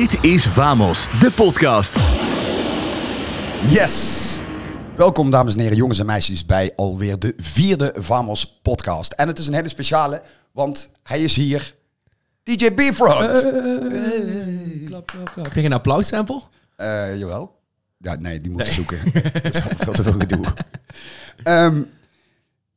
[0.00, 1.96] Dit is Vamos, de podcast.
[3.72, 4.38] Yes!
[4.96, 9.12] Welkom dames en heren, jongens en meisjes bij alweer de vierde Vamos podcast.
[9.12, 10.22] En het is een hele speciale,
[10.52, 11.74] want hij is hier,
[12.42, 13.40] DJ Beefront.
[14.86, 15.44] Klap, klap, klap.
[15.44, 16.40] Heb je een applaussample?
[16.76, 17.58] Eh jawel.
[17.98, 18.98] Ja, nee, die moet ik zoeken.
[19.42, 20.44] Dat is veel te veel gedoe.
[21.42, 21.82] Ehm,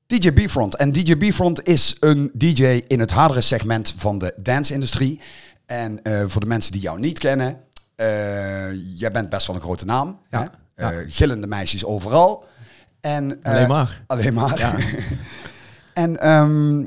[0.06, 0.76] DJ Beefront.
[0.76, 5.20] En DJ Beefront is een DJ in het hardere segment van de dance-industrie.
[5.66, 7.60] En eh, voor de mensen die jou niet kennen,
[7.96, 10.20] eh, jij bent best wel een grote naam.
[10.30, 10.86] Ja, Hè?
[10.86, 12.46] Eh, gillende meisjes overal.
[13.02, 14.04] En, Alleen maar.
[14.08, 14.58] Alleen maar.
[14.58, 14.76] Ja.
[16.04, 16.78] en ehm,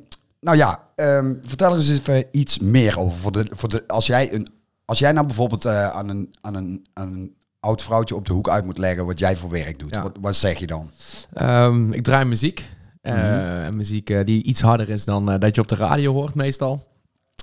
[0.40, 3.18] nou ja, ehm, vertel er eens even iets meer over.
[3.18, 4.48] Voor de, voor de, als, jij een,
[4.84, 8.48] als jij nou bijvoorbeeld aan, een, aan, een, aan een oud vrouwtje op de hoek
[8.48, 9.94] uit moet leggen wat jij voor werk doet.
[9.94, 10.02] Ja.
[10.02, 10.90] Wat, wat zeg je dan?
[11.32, 12.74] Ehm, ik draai muziek.
[13.02, 13.76] Mhm.
[13.76, 16.95] muziek die iets harder is dan dat je op de radio hoort meestal.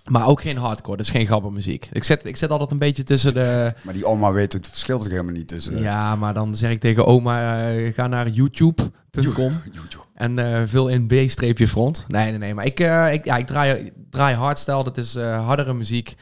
[0.09, 1.89] Maar ook geen hardcore, dus geen gabbermuziek.
[1.91, 3.73] Ik zet, ik zet altijd een beetje tussen de...
[3.81, 5.81] Maar die oma weet het verschil toch helemaal niet tussen.
[5.81, 10.03] Ja, maar dan zeg ik tegen oma, eh, ga naar youtube.com YouTube.
[10.13, 12.05] en eh vul in B-front.
[12.07, 12.53] Nee, nee, nee.
[12.53, 14.83] Maar ik, eh, ik, ja, ik draai, draai hardstyle.
[14.83, 16.15] Dat is hardere muziek.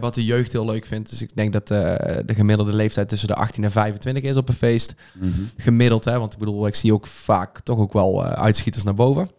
[0.00, 1.10] wat de jeugd heel leuk vindt.
[1.10, 4.54] Dus ik denk dat de gemiddelde leeftijd tussen de 18 en 25 is op een
[4.54, 4.94] feest.
[5.14, 5.30] Mhm.
[5.56, 6.18] Gemiddeld, hè.
[6.18, 9.30] Want ik bedoel, ik zie ook vaak toch ook wel uitschieters naar boven.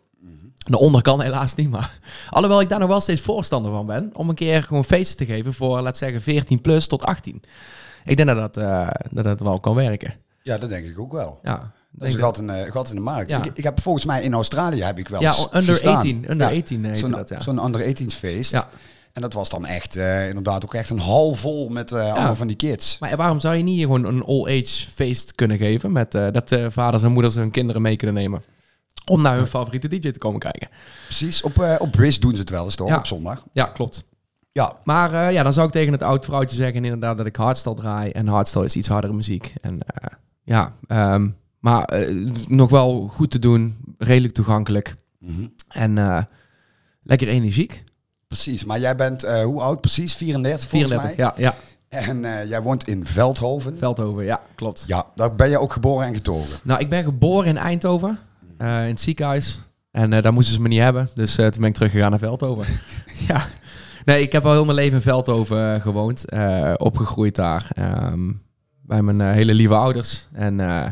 [0.69, 1.99] De onder kan helaas niet, maar...
[2.29, 4.09] Alhoewel ik daar nog wel steeds voorstander van ben.
[4.13, 7.41] Om een keer gewoon feesten te geven voor, laat zeggen, 14 plus tot 18.
[8.05, 10.13] Ik denk dat dat, eh, dat, dat wel kan werken.
[10.43, 11.39] Ja, dat denk ik ook wel.
[11.43, 13.29] Ja, Dat is een gat in, de- gat in de markt.
[13.29, 13.43] Ja.
[13.43, 15.95] Ik, ik heb volgens mij in Australië heb ik wel Ja, under gestaan.
[15.95, 16.25] 18.
[16.29, 17.41] Under Ja, 18 heette Zo'n dat, ja.
[17.41, 18.51] zo'n under 18 feest.
[18.51, 18.67] Ja.
[19.13, 22.35] En dat was dan echt, eh, inderdaad, ook echt een hal vol met eh, allemaal
[22.35, 22.97] van die kids.
[22.99, 25.91] Maar waarom zou je niet gewoon een all-age feest kunnen geven?
[25.91, 28.43] Met dat vaders en moeders hun kinderen mee kunnen nemen.
[29.09, 30.67] Om naar hun favoriete DJ te komen kijken.
[31.05, 32.97] Precies, op, eh op Wish doen ze het wel eens toch, Ja.
[32.97, 33.43] op zondag.
[33.51, 34.05] Ja, klopt.
[34.51, 37.35] Ja, Maar eh, ja, dan zou ik tegen het oud vrouwtje zeggen inderdaad dat ik
[37.35, 38.11] hardstyle draai.
[38.11, 39.53] En hardstyle is iets hardere muziek.
[39.61, 40.09] En eh,
[40.43, 41.27] ja, ehm,
[41.59, 41.89] maar
[42.47, 43.75] nog wel goed te doen.
[43.97, 44.95] Redelijk toegankelijk.
[45.67, 46.21] En eh,
[47.03, 47.83] lekker energiek.
[48.27, 48.63] precies.
[48.63, 50.15] Maar jij bent, hoe oud precies?
[50.15, 51.43] 34 volgens 34, mij?
[51.45, 51.51] ja,
[51.89, 51.99] ja.
[52.05, 53.77] En jij woont in Veldhoven.
[53.77, 54.83] Veldhoven, ja, klopt.
[54.87, 56.59] Ja, daar ben je ook geboren en getogen.
[56.63, 58.19] Nou, ik ben geboren in Eindhoven,
[58.57, 59.59] in het ziekenhuis.
[59.91, 61.09] En eh, daar moesten ze me niet hebben.
[61.13, 62.65] Dus eh, toen ben ik teruggegaan naar Veldhoven.
[63.27, 63.45] ja.
[64.05, 66.29] Nee, ik heb al heel mijn leven in Veldhoven eh, gewoond.
[66.29, 67.67] eh, opgegroeid daar.
[67.75, 68.31] ehm,
[68.81, 70.27] bij mijn eh, hele lieve ouders.
[70.33, 70.85] En eh,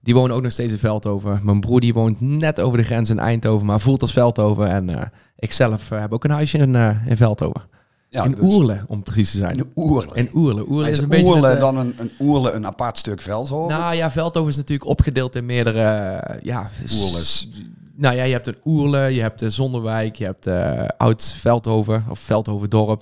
[0.00, 1.40] die wonen ook nog steeds in Veldhoven.
[1.42, 4.68] Mijn broer die woont net over de grens in Eindhoven, maar voelt als Veldhoven.
[4.68, 7.62] En eh, ik zelf eh, heb ook een huisje in, eh, in Veldhoven.
[8.10, 9.56] Ja, in dus- Oerle, om precies te zijn.
[9.56, 10.14] In Oerle.
[10.14, 10.68] In Oerle.
[10.68, 11.26] Oerle is is een beetje...
[11.26, 13.78] Oerle het, eh, dan een, een Oerle een apart stuk Veldhoven?
[13.78, 15.82] nou ja, Veldhoven is natuurlijk opgedeeld in meerdere...
[15.82, 16.70] eh, ja,
[17.00, 17.48] Oerles.
[17.94, 22.04] Nou ja, je hebt een Oerle, je hebt de Zonderwijk, je hebt eh Oud Veldhoven
[22.10, 23.00] of Veldhoven dorp,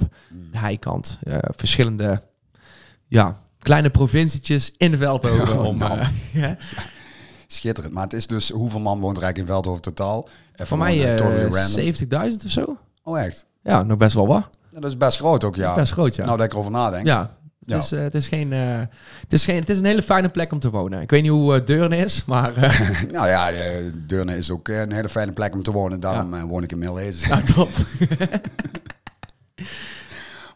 [0.52, 1.18] de Heikant.
[1.22, 2.22] eh, verschillende,
[3.06, 5.58] ja, kleine provincietjes in Veldhoven.
[5.58, 5.98] Oh, om, nou.
[5.98, 6.08] eh,
[6.42, 6.56] ja.
[7.46, 7.92] Schitterend.
[7.94, 10.28] Maar het is dus, hoeveel man woont er eigenlijk in Veldhoven totaal?
[10.52, 12.30] Even Voor mij gewoon, eh, totally eh, random.
[12.40, 12.76] 70.000 of zo.
[13.02, 13.46] Oh echt?
[13.62, 14.48] Ja, nog best wel wat.
[14.80, 15.62] Dat is best groot ook, ja.
[15.62, 16.24] Dat is best groot, ja.
[16.24, 17.06] Nou, dat ik erover nadenk.
[17.06, 17.20] ja.
[17.20, 17.76] Het, Ja.
[17.76, 18.78] Is, eh, het, is geen, eh,
[19.20, 21.00] het, is geen, het is een hele fijne plek om te wonen.
[21.00, 22.52] Ik weet niet hoe eh, Deurne is, maar
[23.12, 23.50] Nou ja,
[24.06, 26.00] Deurne is ook een hele fijne plek om te wonen.
[26.00, 27.28] Daarom woon ik in Milhezen.
[27.28, 27.68] ja, top.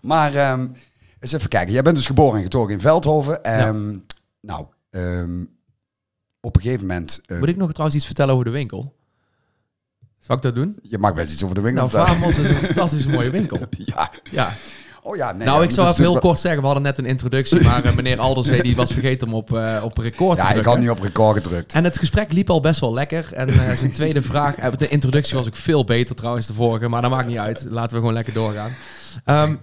[0.00, 0.66] Maar ehm,
[1.18, 1.72] eens even kijken.
[1.72, 3.44] Jij bent dus geboren en getogen in Veldhoven.
[3.44, 3.96] Ehm,
[4.40, 5.44] Nou, ehm,
[6.40, 7.20] op een gegeven moment...
[7.26, 8.94] Moet ik nog trouwens iets vertellen over de winkel?
[10.20, 10.78] Zal ik dat doen?
[10.82, 12.06] Je mag best iets over de winkel Nou.
[12.08, 13.58] Vamos is een fantastische mooie winkel.
[13.70, 14.10] Ja.
[14.30, 14.52] Ja.
[15.02, 15.46] Oh ja, nee.
[15.46, 16.60] nou, ja, ik dat even heel kort zeggen.
[16.60, 19.80] We hadden net een introductie, maar eh, meneer Alderzee die was vergeten om op, eh,
[19.84, 20.72] op record te Ja, ik drukken.
[20.72, 21.72] had niet op record gedrukt.
[21.72, 23.32] En het gesprek liep al best wel lekker.
[23.32, 24.54] En eh, zijn tweede vraag...
[24.54, 26.88] De introductie was ook veel beter trouwens, de vorige.
[26.88, 27.66] Maar dat maakt niet uit.
[27.68, 28.72] Laten we gewoon lekker doorgaan.
[29.24, 29.56] Ehm,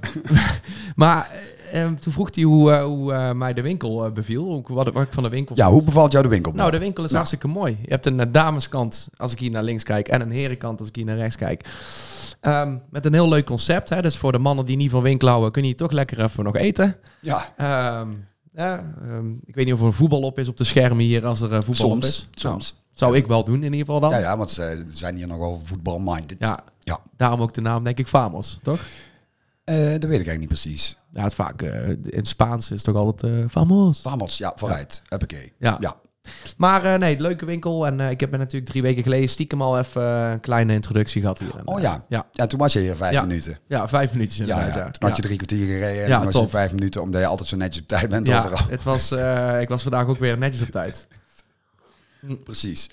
[0.95, 1.29] maar
[1.72, 4.50] eh, ehm, toen vroeg hij hoe, eh, hoe eh, mij de winkel eh, beviel.
[4.54, 6.52] Ook Wat, wat ik van de winkel Ja, hoe bevalt jou de winkel?
[6.52, 7.24] nou, de winkel is Nou.
[7.24, 7.78] hartstikke mooi.
[7.82, 10.96] Je hebt een dameskant als ik hier naar links kijk en een herenkant als ik
[10.96, 11.66] hier naar rechts kijk.
[12.42, 13.90] Ehm, met een heel leuk concept.
[13.90, 14.02] Hè?
[14.02, 16.56] Dus voor de mannen die niet van winkel houden, kun je toch lekker even nog
[16.56, 16.96] eten.
[17.22, 18.10] Ja, Ehm,
[18.54, 18.94] ja,
[19.46, 21.63] ik weet niet of er een voetbal op is op de schermen hier als er
[21.63, 22.16] voetbal op is.
[22.16, 22.28] soms.
[22.42, 22.72] Soms.
[22.72, 24.10] Nou, zou ik wel doen in ieder geval dan.
[24.10, 26.38] Ja, Ja, ja, want ze zijn hier nogal voetbalminded.
[26.40, 26.60] Ja.
[27.18, 28.80] daarom ook de naam denk ik Famos, toch?
[29.68, 30.98] Eh, dat weet ik eigenlijk niet precies.
[31.12, 34.02] Ja, het vaak eh, in het Spaans is toch altijd eh Famos.
[34.02, 35.02] Vamos, ja, vooruit.
[35.10, 35.54] Huppakee.
[35.60, 35.78] Ja.
[35.80, 35.96] ja.
[36.58, 37.88] Maar nee, leuke winkel.
[37.88, 41.40] En ik heb er natuurlijk drie weken geleden stiekem al even een kleine introductie gehad
[41.40, 41.56] hier.
[41.58, 42.06] En, Oh ja.
[42.10, 43.22] Ja, Ja, toen was je hier vijf Ja.
[43.22, 43.58] minuten.
[43.68, 44.74] ja vijf minuutjes Ja, inderdaad.
[44.78, 44.86] ja.
[44.86, 47.22] Ja, Toen had je drie kwartier gereden en Ja, toen was je vijf minuten, omdat
[47.22, 48.68] je altijd zo netjes op tijd bent Ja, overal.
[48.70, 49.12] het was,
[49.62, 51.08] ik was vandaag ook weer netjes op tijd.
[52.44, 52.90] Precies.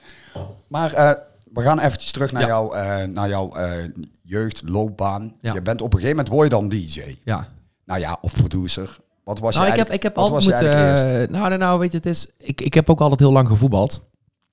[0.68, 1.10] Maar eh,
[1.54, 2.48] we gaan eventjes terug naar Ja.
[2.48, 3.84] jouw, eh, naar jouw eh,
[4.22, 5.34] jeugdloopbaan.
[5.40, 5.54] Ja.
[5.54, 7.16] Je bent op een gegeven moment word je dan DJ.
[7.24, 7.48] Ja,
[7.84, 8.96] Nou ja, of producer.
[9.24, 11.22] Wat was nou, je ik heb, eigenlijk- ik heb wat altijd moeten...
[11.22, 12.28] eh, nou, nou, nou, weet je, het is...
[12.38, 14.06] Ik, ik heb ook altijd heel lang gevoetbald.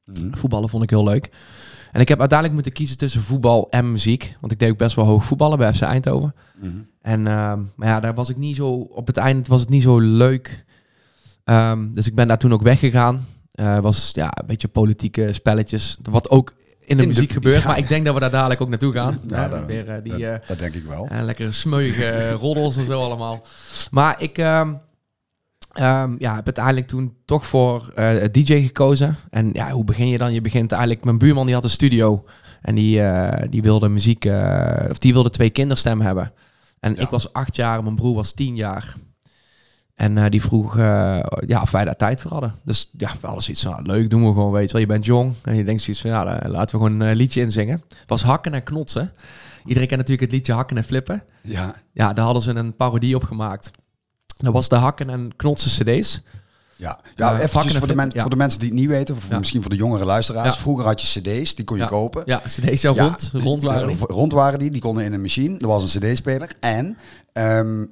[0.06, 0.34] Mhm.
[0.36, 1.30] Voetballen vond ik heel leuk.
[1.92, 4.38] En ik heb uiteindelijk moeten kiezen tussen voetbal en muziek.
[4.40, 6.36] Want ik deed ook best wel hoog voetballen bij FC Eindhoven.
[6.60, 6.72] Mhm.
[7.02, 8.70] En ehm, maar ja, daar was ik niet zo...
[8.72, 10.66] Op het eind was het niet zo leuk.
[11.44, 13.26] Ehm, dus ik ben daar toen ook weggegaan.
[13.52, 15.98] Eh was ja, een beetje politieke spelletjes.
[16.12, 16.54] Wat ook
[16.92, 17.62] in de muziek gebeurt.
[17.62, 17.68] ja.
[17.68, 19.20] Maar ik denk dat we daar dadelijk ook naartoe gaan.
[19.28, 20.12] Ja, Eh, dat- weer eh, die...
[20.12, 21.08] dat, eh, dat denk ik wel.
[21.10, 23.46] en lekkere smeuïge roddels en zo allemaal.
[23.92, 24.74] Maar ik ehm,
[25.74, 29.16] ehm, ja, heb uiteindelijk toen toch voor eh, DJ gekozen.
[29.30, 30.34] En ja, hoe begin je dan?
[30.34, 31.04] Je begint eigenlijk...
[31.04, 32.26] Mijn buurman die had een studio.
[32.62, 34.26] En die, eh, die wilde muziek...
[34.26, 36.32] eh, of die wilde twee kinderstemmen hebben.
[36.80, 37.02] En Ja.
[37.02, 38.94] ik was acht jaar en mijn broer was tien jaar.
[40.02, 42.54] En eh, die vroeg eh, ja, of wij daar tijd voor hadden.
[42.64, 44.82] Dus ja, we hadden zoiets van, ah, leuk, doen we gewoon, weet je wel.
[44.82, 47.42] Je bent jong en je denkt zoiets van, ja, eh, laten we gewoon een liedje
[47.42, 47.82] inzingen.
[47.88, 49.12] Het was hakken en knotsen.
[49.66, 51.24] Iedereen kent natuurlijk het liedje hakken en flippen.
[51.42, 53.72] Ja, Ja, daar hadden ze een parodie op gemaakt.
[54.38, 56.22] Dat was de hakken en knotsen cd's.
[56.76, 57.00] ja.
[57.16, 58.22] ja Eh, eventjes vakken en voor de, men- flip- ja.
[58.22, 59.38] voor de mensen die het niet weten, of Ja.
[59.38, 60.56] misschien voor de jongere luisteraars.
[60.56, 60.62] Ja.
[60.62, 62.22] Vroeger had je cd's, die kon je kopen.
[62.26, 63.96] Ja, cd's ja, rond, rond waren die.
[63.98, 65.58] Eh, Rond waren die, die konden in een machine.
[65.58, 66.50] Er was een cd-speler.
[66.60, 66.98] En
[67.34, 67.84] ehm,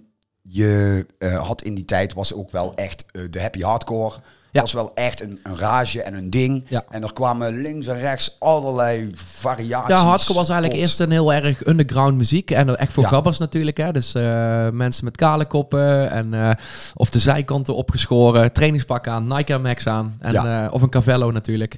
[0.52, 4.16] je eh, had in die tijd, was ook wel echt eh, de happy hardcore.
[4.52, 4.62] Ja.
[4.62, 6.66] was wel echt een, een rage en een ding.
[6.70, 6.84] Ja.
[6.90, 9.96] En er kwamen links en rechts allerlei variaties.
[9.96, 12.52] Ja, hardcore was eigenlijk tot- eerst een heel erg underground muziek.
[12.52, 13.10] En echt voor Ja.
[13.10, 13.78] gabbers natuurlijk.
[13.78, 13.92] Hè.
[13.92, 16.12] Dus eh, mensen met kale koppen.
[16.12, 16.58] En,
[16.94, 18.54] of de zijkanten opgeschoren.
[18.54, 20.16] Trainingspak aan, Nike Air Max aan.
[20.20, 20.70] En, Ja.
[20.72, 21.78] of een Cavello natuurlijk.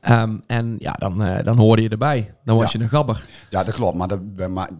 [0.00, 2.34] Ehm, en ja, dan, dan hoorde je erbij.
[2.44, 3.26] Dan was je een gabber.
[3.50, 3.96] Ja, dat klopt.
[3.96, 4.70] Maar, dat, maar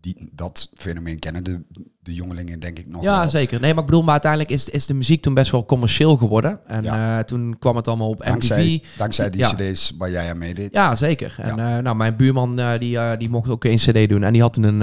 [0.00, 1.60] die, dat fenomeen kennen de,
[2.00, 3.28] de jongelingen denk ik nog Ja, wel.
[3.28, 3.60] zeker.
[3.60, 6.66] Nee, maar ik bedoel, maar uiteindelijk is, is de muziek toen best wel commercieel geworden.
[6.66, 7.18] En Ja.
[7.18, 8.28] eh, toen kwam het allemaal op MTV.
[8.30, 9.52] Dankzij, dankzij die Ja.
[9.54, 10.74] cd's waar jij aan meedeed.
[10.76, 11.34] Ja, zeker.
[11.38, 14.22] En eh, nou, mijn buurman eh, die, die mocht ook een cd doen.
[14.22, 14.78] En die had een,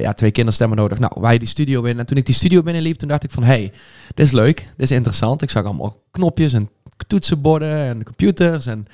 [0.00, 0.98] ja, twee kinderstemmen nodig.
[0.98, 1.98] Nou, wij die studio in.
[1.98, 3.42] En toen ik die studio binnenliep, toen dacht ik van...
[3.42, 3.72] hey,
[4.14, 4.56] dit is leuk.
[4.56, 5.42] Dit is interessant.
[5.42, 6.70] Ik zag allemaal knopjes en
[7.06, 8.66] toetsenborden en computers.
[8.66, 8.86] En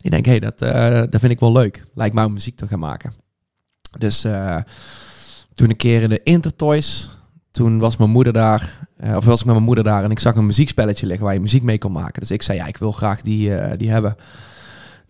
[0.00, 0.58] ik denk, hey, dat,
[1.10, 1.84] dat vind ik wel leuk.
[1.94, 3.12] Lijkt mij om muziek te gaan maken.
[3.98, 4.24] Dus
[5.54, 7.08] toen een keer in de Intertoys...
[7.54, 10.18] Toen was mijn moeder daar, eh, of was ik met mijn moeder daar en ik
[10.18, 12.20] zag een muziekspelletje liggen waar je muziek mee kon maken.
[12.20, 14.16] Dus ik zei, ja, ik wil graag die, eh, die hebben.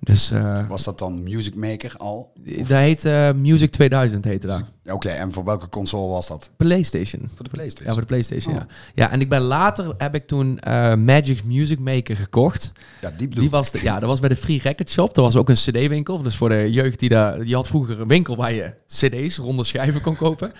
[0.04, 2.32] Dus eh, Was dat dan Music Maker al?
[2.56, 4.62] dat heet eh, Music 2000 heette dat.
[4.86, 6.50] Oké, en voor welke console was dat?
[6.56, 7.30] PlayStation.
[7.34, 7.86] Voor de PlayStation.
[7.86, 8.60] Ja, voor de PlayStation, Oh.
[8.60, 8.66] ja.
[8.94, 12.72] Ja, en ik ben later, heb ik toen eh Magic Music Maker gekocht.
[13.00, 15.14] Ja, die bedoel Die was, de, ja, dat was bij de Free Record Shop.
[15.14, 16.22] Dat was ook een cd-winkel.
[16.22, 17.44] Dus voor de jeugd die daar...
[17.44, 20.52] Die had vroeger een winkel waar je cd's, ronde schijven kon kopen.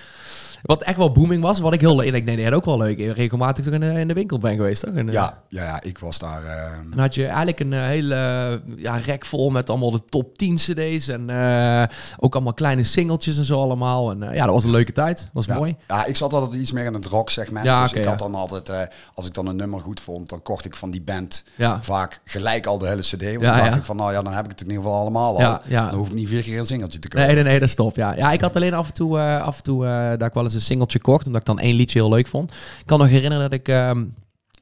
[0.64, 1.61] Wat echt wel booming was.
[1.61, 2.06] Wat ik heel leuk...
[2.06, 2.99] Ik denk, nee, dat is ook wel leuk.
[3.16, 4.94] Regelmatig toch in de, in de winkel ben geweest, toch?
[4.94, 6.44] En, eh, Ja, ja, ja, ik was daar.
[6.44, 10.05] ehm, Dan had je eigenlijk een eh, hele eh, ja, rek vol met allemaal de
[10.08, 11.08] top 10 cd's.
[11.08, 11.82] En eh,
[12.19, 14.11] ook allemaal kleine singeltjes en zo allemaal.
[14.11, 15.31] En eh, ja, dat was een leuke tijd.
[15.32, 15.55] was ja.
[15.55, 15.76] mooi.
[15.88, 17.64] Ja, ik zat altijd iets meer in het rock segment.
[17.64, 18.81] Ja, dus ik had dan altijd, eh,
[19.14, 21.82] als ik dan een nummer goed vond, dan kocht ik van die band Ja.
[21.82, 23.11] vaak gelijk al de hele cd.
[23.22, 24.99] Want Ja, dan dacht ik van, nou ja, dan heb ik het in ieder geval
[25.00, 25.40] allemaal al.
[25.40, 25.87] Ja, ja.
[25.88, 27.26] Dan hoef ik niet vier keer een singeltje te kopen.
[27.26, 27.96] Nee, nee, nee, dat is top.
[27.96, 28.16] Ja.
[28.16, 30.43] ja, ik had alleen af en toe, eh, af en toe eh, dat ik wel
[30.44, 31.26] eens een singeltje kocht.
[31.26, 32.50] Omdat ik dan één liedje heel leuk vond.
[32.50, 33.68] Ik kan nog herinneren dat ik...
[33.68, 34.04] ehm,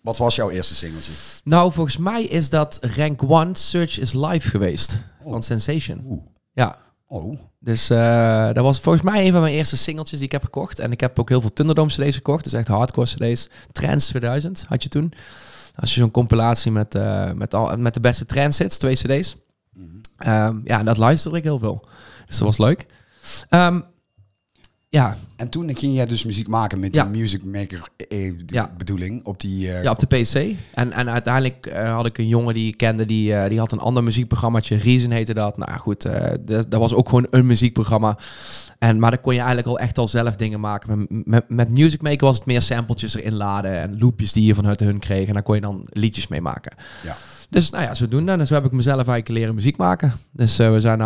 [0.03, 1.13] Wat was jouw eerste singeltje?
[1.45, 4.99] nou, volgens mij is dat Rank 1 Search is Live geweest.
[5.23, 5.31] Oh.
[5.33, 6.01] Van Sensation.
[6.09, 6.23] Oeh.
[6.53, 6.77] Ja.
[7.07, 10.45] Oh, Dus eh, dat was volgens mij een van mijn eerste singeltjes die ik heb
[10.45, 10.79] gekocht.
[10.79, 12.45] En ik heb ook heel veel Thunderdome cd's gekocht.
[12.45, 13.49] Dus echt hardcore cd's.
[13.73, 15.13] Trans 2000 had je toen.
[15.75, 19.37] Als je zo'n compilatie met, eh, met, al, met de beste transits, twee cd's.
[19.75, 19.87] Mhm.
[20.17, 21.85] Ehm, ja, en dat luisterde ik heel veel.
[22.27, 22.87] Dus dat was leuk.
[23.49, 23.81] Ehm,
[24.95, 27.05] ja, En toen ging jij dus muziek maken met Ja.
[27.05, 28.71] die Music Maker eh, Ja.
[28.77, 29.73] bedoeling op die...
[29.73, 30.57] eh, ja, op de PC.
[30.75, 33.73] En, en uiteindelijk eh, had ik een jongen die ik kende, die, eh, die had
[33.73, 34.77] een ander muziekprogrammaatje.
[34.77, 35.57] Reason heette dat.
[35.57, 38.19] Nou goed, eh, dat, dat was ook gewoon een muziekprogramma.
[38.79, 40.99] En, maar dan kon je eigenlijk al echt al zelf dingen maken.
[40.99, 44.55] Met, met, met Music Maker was het meer sampletjes erin laden en loopjes die je
[44.55, 45.27] vanuit hun kreeg.
[45.29, 46.77] En daar kon je dan liedjes mee maken.
[47.05, 47.17] Ja.
[47.51, 48.33] Dus nou ja, zodoende.
[48.33, 50.13] En zo heb ik mezelf eigenlijk leren muziek maken.
[50.33, 51.05] Dus eh, we zijn nu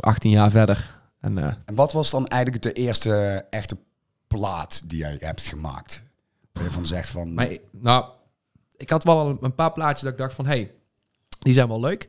[0.00, 0.98] 18 jaar verder.
[1.20, 3.76] En eh, En wat was dan eigenlijk de eerste echte
[4.26, 6.04] plaat die jij hebt gemaakt?
[6.52, 7.34] Waar je van zegt van...
[7.34, 8.04] Maar nou,
[8.76, 10.70] ik had wel een paar plaatjes dat ik dacht van, hey,
[11.38, 12.08] die zijn wel leuk.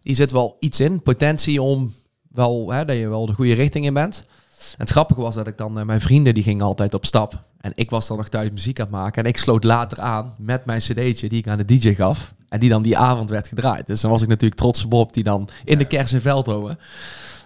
[0.00, 1.94] Die zit wel iets in, potentie om
[2.28, 4.24] wel, hè, dat je wel de goede richting in bent.
[4.58, 7.42] En het grappige was dat ik dan, eh, mijn vrienden die gingen altijd op stap.
[7.60, 9.22] En ik was dan nog thuis muziek aan het maken.
[9.22, 12.34] En ik sloot later aan met mijn cd'tje die ik aan de DJ gaf.
[12.48, 13.86] En die dan die avond werd gedraaid.
[13.86, 16.78] Dus dan was ik natuurlijk trots op Bob die dan in de kers in Veldhoven.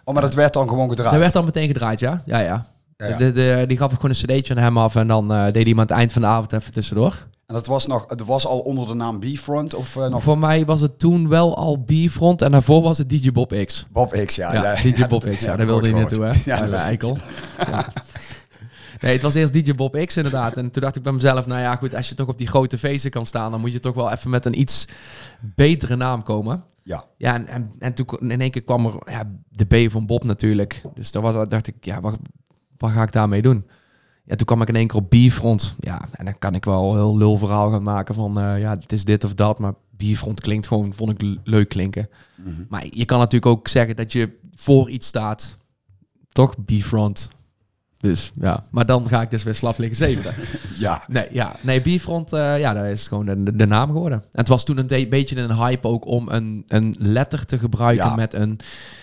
[0.09, 1.11] Oh, maar dat werd dan gewoon gedraaid?
[1.11, 2.23] Dat werd dan meteen gedraaid, ja.
[2.25, 2.65] Ja, ja.
[2.97, 3.17] Ja, ja.
[3.17, 4.97] De, de, die gaf ik gewoon een cd'tje aan hem af.
[4.97, 7.27] En dan eh, deed hij hem aan het eind van de avond even tussendoor.
[7.47, 10.39] En dat was, nog, het was al onder de naam B-Front of eh, nog Voor
[10.39, 13.87] mij was het toen wel al B-front en daarvoor was het DJ Bob X.
[13.93, 14.37] Bob X?
[14.37, 16.33] Ja, Ja, ja, DJ Bob X, ja, daar wilde ik naartoe, hè?
[16.45, 17.17] Ja, dat- eikel.
[19.01, 20.57] Nee, het was eerst DJ Bob X inderdaad.
[20.57, 22.79] En toen dacht ik bij mezelf, nou ja, goed, als je toch op die grote
[22.79, 24.89] feesten kan staan, dan moet je toch wel even met een iets
[25.41, 26.65] betere naam komen.
[26.83, 27.05] Ja.
[27.17, 30.25] Ja, en, en, en toen in één keer kwam er ja, de B van Bob
[30.25, 30.83] natuurlijk.
[30.95, 32.19] Dus daar was, dacht ik, ja, wat,
[32.77, 33.67] wat ga ik daarmee doen?
[34.25, 35.77] Ja, toen kwam ik in één keer op B-front.
[35.81, 38.79] Ja, en dan kan ik wel een heel lul verhaal gaan maken van, eh, ja,
[38.81, 39.59] het is dit of dat.
[39.59, 42.09] Maar B-front klinkt gewoon, vond ik leuk klinken.
[42.35, 42.65] Mhm.
[42.69, 45.59] Maar je kan natuurlijk ook zeggen dat je voor iets staat.
[46.29, 46.55] Toch?
[46.65, 47.31] B-front.
[48.01, 50.35] Dus ja, maar dan ga ik dus weer slap liggen zevenen.
[50.79, 51.05] Ja.
[51.09, 54.19] Nee, ja, nee, Bierfront, eh ja, dat is gewoon de, de naam geworden.
[54.19, 58.05] En het was toen een beetje een hype ook om een, een letter te gebruiken
[58.07, 58.15] Ja.
[58.15, 58.57] met een,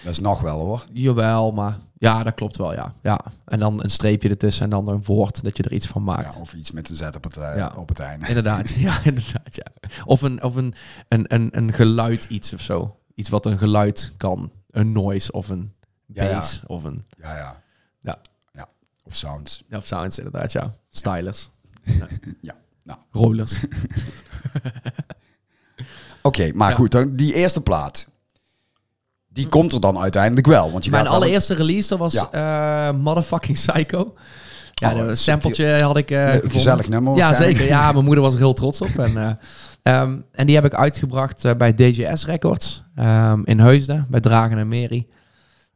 [0.03, 0.85] Dat is nog wel hoor.
[0.93, 2.93] jawel, maar ja, dat klopt wel, ja.
[3.01, 3.19] ja.
[3.45, 6.33] En dan een streepje ertussen en dan een woord dat je er iets van maakt.
[6.33, 7.73] Ja, of iets met een zet op het, eh, Ja.
[7.75, 8.27] op het einde.
[8.27, 9.65] Inderdaad, ja, inderdaad, ja.
[10.05, 10.73] Of een, of een,
[11.07, 12.95] een, een, een geluid iets of zo.
[13.15, 14.51] Iets wat een geluid kan.
[14.69, 15.73] Een noise of een
[16.05, 17.61] bass of een, Ja, ja.
[18.01, 18.17] Ja.
[19.07, 19.63] Of sounds.
[19.69, 20.73] ja, of sounds inderdaad, ja.
[20.89, 21.49] Stylers,
[22.41, 22.55] Ja.
[22.83, 23.59] Nou, rollers.
[26.21, 26.51] oké.
[26.53, 26.75] maar Ja.
[26.75, 28.07] goed, dan die eerste plaat.
[29.27, 30.71] Die komt er dan uiteindelijk wel.
[30.71, 32.29] Want je Mijn allereerste release, dat was Ja.
[32.89, 34.13] eh, Motherfucking Psycho.
[34.73, 36.11] Ja, Oh, een sampletje had ik...
[36.11, 37.65] eh, gezellig nummer Ja, zeker.
[37.65, 38.99] Ja, mijn moeder was er heel trots op.
[38.99, 39.31] En, eh,
[40.01, 44.67] ehm, en die heb ik uitgebracht bij DJS Records ehm, in Heusden, bij Dragen en
[44.67, 45.07] Mary.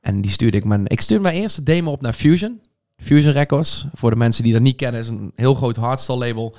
[0.01, 0.87] En die stuurde ik mijn...
[0.87, 2.61] Ik stuurde mijn eerste demo op naar Fusion.
[3.01, 3.85] Fusion Records.
[3.93, 6.55] Voor de mensen die dat niet kennen, is een heel groot hardstyle label.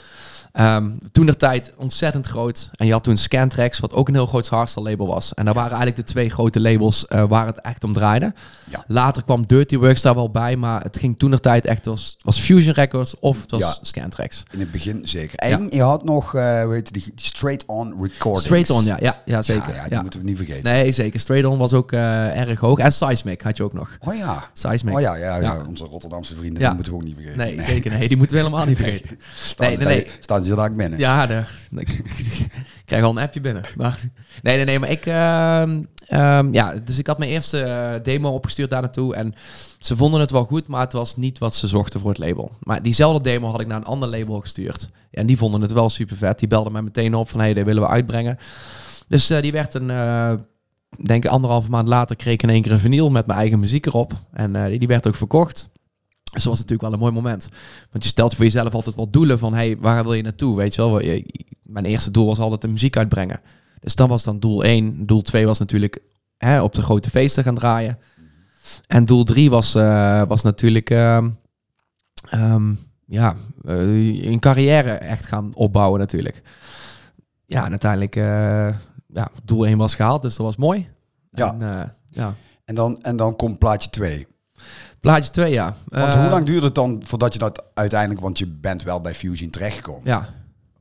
[0.52, 2.70] Ehm toen der tijd ontzettend groot.
[2.74, 5.34] En je had toen Scantrax, wat ook een heel groot hardstyle label was.
[5.34, 8.32] En daar waren eigenlijk de twee grote labels eh, waar het echt om draaide.
[8.70, 8.84] Ja.
[8.86, 12.16] Later kwam Dirty Works daar wel bij, maar het ging toen der tijd echt was,
[12.20, 13.74] was Fusion Records of het was Ja.
[13.82, 14.42] Scantrax.
[14.50, 15.38] In het begin zeker.
[15.38, 18.44] En je had nog, eh hoe heet die, die Straight On Recordings.
[18.44, 19.68] Straight on, ja, ja, ja zeker.
[19.68, 20.00] Ja, ja, die ja.
[20.02, 20.72] moeten we niet vergeten.
[20.72, 21.20] Nee, zeker.
[21.20, 22.78] Straight on was ook eh, erg hoog.
[22.78, 23.96] En Seismic had je ook nog.
[24.00, 24.48] Oh ja.
[24.52, 24.94] Seismic.
[24.94, 25.40] Oh ja, ja, ja.
[25.40, 25.62] Ja.
[25.68, 26.66] onze Rotterdamse vrienden, Ja.
[26.66, 27.38] die moeten we ook niet vergeten.
[27.38, 27.90] Nee, zeker.
[27.90, 29.18] Nee, die moeten we helemaal niet vergeten.
[29.58, 30.06] Nee, nee, nee.
[30.44, 30.98] Daar binnen.
[30.98, 31.44] Ja, de,
[31.76, 32.00] ik
[32.84, 33.64] krijg al een appje binnen.
[33.76, 34.00] Maar,
[34.42, 35.06] nee, nee, nee, maar ik...
[35.06, 39.14] ehm, ehm, ja, dus ik had mijn eerste eh, demo opgestuurd daar naartoe.
[39.14, 39.34] En
[39.78, 42.50] ze vonden het wel goed, maar het was niet wat ze zochten voor het label.
[42.62, 44.88] Maar diezelfde demo had ik naar een ander label gestuurd.
[45.10, 46.38] En die vonden het wel super vet.
[46.38, 48.38] Die belden mij meteen op van, hé, hey, dit willen we uitbrengen.
[49.08, 49.90] Dus eh, die werd een...
[49.90, 50.32] eh,
[51.04, 53.58] denk ik anderhalve maand later kreeg ik in één keer een vinyl met mijn eigen
[53.60, 54.12] muziek erop.
[54.32, 55.69] En die werd ook verkocht.
[56.32, 57.48] Dus dat was natuurlijk wel een mooi moment.
[57.90, 59.54] Want je stelt voor jezelf altijd wel doelen van...
[59.54, 60.56] hey, waar wil je naartoe?
[60.56, 63.40] Weet je wel, Je- mijn eerste doel was altijd de muziek uitbrengen.
[63.80, 65.06] Dus dat was dan doel 1.
[65.06, 65.98] Doel 2 was natuurlijk
[66.36, 67.98] hè, op de grote feesten gaan draaien.
[68.86, 70.90] En doel 3 was, eh, was natuurlijk...
[70.90, 71.30] ehm,
[72.30, 72.72] ehm,
[73.06, 73.34] ja,
[73.64, 76.42] eh, een carrière echt gaan opbouwen natuurlijk.
[77.46, 78.16] Ja, en uiteindelijk...
[78.16, 78.68] eh,
[79.14, 80.88] ja, doel 1 was gehaald, dus dat was mooi.
[81.32, 81.52] Ja.
[81.52, 82.34] En, ja.
[82.64, 84.26] En, dan, en dan komt plaatje 2.
[85.00, 85.74] Plaatje 2, ja.
[85.86, 88.20] Want Eh, hoe lang duurde het dan voordat je dat uiteindelijk...
[88.20, 90.02] Want je bent wel bij Fusion terechtgekomen.
[90.04, 90.28] Ja,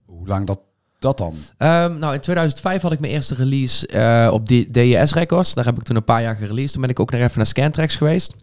[0.06, 0.60] Hoe lang dat,
[1.00, 1.36] dat dan?
[1.58, 5.54] Ehm, nou, in 2005 had ik mijn eerste release eh, op D- DJS Records.
[5.54, 6.72] Daar heb ik toen een paar jaar gereleased.
[6.72, 8.34] Toen ben ik ook nog even naar Scantrax geweest.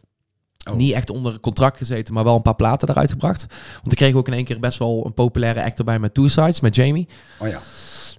[0.70, 0.76] Oh.
[0.76, 3.46] Niet echt onder contract gezeten, maar wel een paar platen eruit gebracht.
[3.74, 6.28] Want ik kreeg ook in één keer best wel een populaire act erbij met Two
[6.28, 7.08] Sides, met Jamie.
[7.38, 7.60] Oh ja.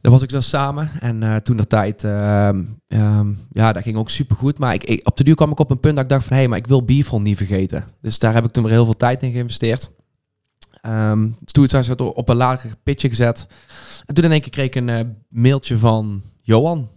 [0.01, 0.89] Daar was ik zo samen.
[0.99, 4.59] En eh, toen de tijd, ehm, ehm, ja, dat ging ook super goed.
[4.59, 6.33] Maar ik, ik- op de duur kwam ik op een punt dat ik dacht van...
[6.33, 7.85] hé, hey, maar ik wil Bifront niet vergeten.
[8.01, 9.91] Dus daar heb ik toen weer heel veel tijd in geïnvesteerd.
[10.81, 13.47] Ehm toen is het op een lager pitje gezet.
[14.05, 14.99] En toen in één keer kreeg ik een eh,
[15.29, 16.89] mailtje van Johan.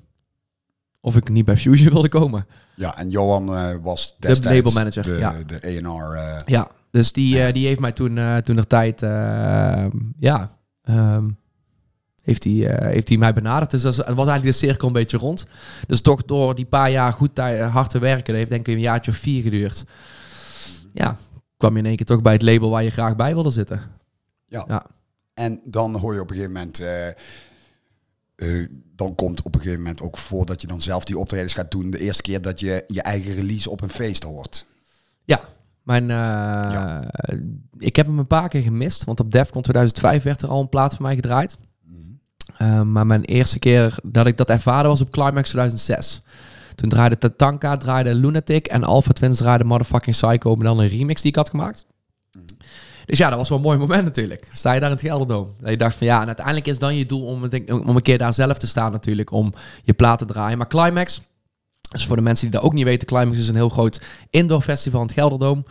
[1.00, 2.46] Of ik niet bij Fusion wilde komen.
[2.76, 5.34] Ja, en Johan eh, was destijds labelmanager, de, ja.
[5.46, 6.42] de A&R.
[6.46, 9.00] Ja, dus die, die heeft mij toen, toen de tijd,
[10.18, 10.50] ja,
[10.82, 11.28] ehm,
[12.30, 13.70] heeft hij eh, heeft hij mij benaderd.
[13.70, 15.46] Dus dat was eigenlijk de cirkel een beetje rond.
[15.86, 18.74] Dus toch door die paar jaar goed tij- hard te werken, dat heeft denk ik
[18.74, 19.84] een jaartje of vier geduurd.
[20.92, 21.16] Ja,
[21.56, 23.82] kwam je in één keer toch bij het label waar je graag bij wilde zitten.
[25.34, 26.80] En dan hoor je op een gegeven moment...
[26.80, 31.18] eh, eh, dan komt op een gegeven moment ook voor dat je dan zelf die
[31.18, 31.90] optredens gaat doen.
[31.90, 34.66] De eerste keer dat je je eigen release op een feest hoort.
[35.24, 35.40] Ja,
[35.82, 37.38] mijn, eh,
[37.78, 40.68] ik heb hem een paar keer gemist, want op Defcon 2005 werd er al een
[40.68, 41.56] plaat van mij gedraaid.
[42.62, 46.20] Uh, maar mijn eerste keer dat ik dat ervaren was op Climax 2006.
[46.74, 51.20] Toen draaide Tatanka, draaide Lunatic en Alpha Twins draaide Motherfucking Psycho, maar dan een remix
[51.22, 51.86] die ik had gemaakt.
[53.06, 54.48] Dus ja, dat was wel een mooi moment natuurlijk.
[54.52, 55.50] Sta je daar in het Gelderdoom.
[55.60, 58.02] Dat je dacht van ja, en uiteindelijk is dan je doel om, een- om een
[58.02, 59.52] keer daar zelf te staan natuurlijk, om
[59.82, 60.58] je plaat te draaien.
[60.58, 61.22] Maar Climax,
[61.90, 64.00] dus voor de mensen die dat ook niet weten, Climax is een heel groot
[64.30, 65.64] indoor festival in het Gelderdoom.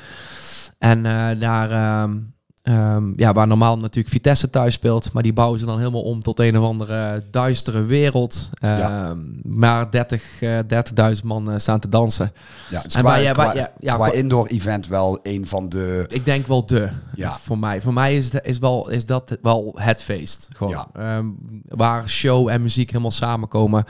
[0.78, 2.18] En eh, daar, ehm,
[2.64, 5.14] Ehm, ja, waar normaal natuurlijk Vitesse thuis speelt.
[5.14, 8.50] Maar die bouwen ze dan helemaal om tot een of andere duistere wereld.
[8.60, 9.16] Ehm, Ja.
[9.44, 12.32] Maar 30, eh 30.000 man eh, staan te dansen.
[12.70, 16.06] Ja, dus En qua, waar qua- ja, ja, qua indoor event wel een van de...
[16.08, 16.90] Ik denk wel de.
[17.16, 17.38] Ja.
[17.42, 17.82] Voor mij.
[17.82, 20.48] Voor mij is, de- is, wel, is dat wel het feest.
[20.56, 20.86] Gewoon.
[20.94, 21.26] Ehm,
[21.68, 23.84] waar show en muziek helemaal samenkomen.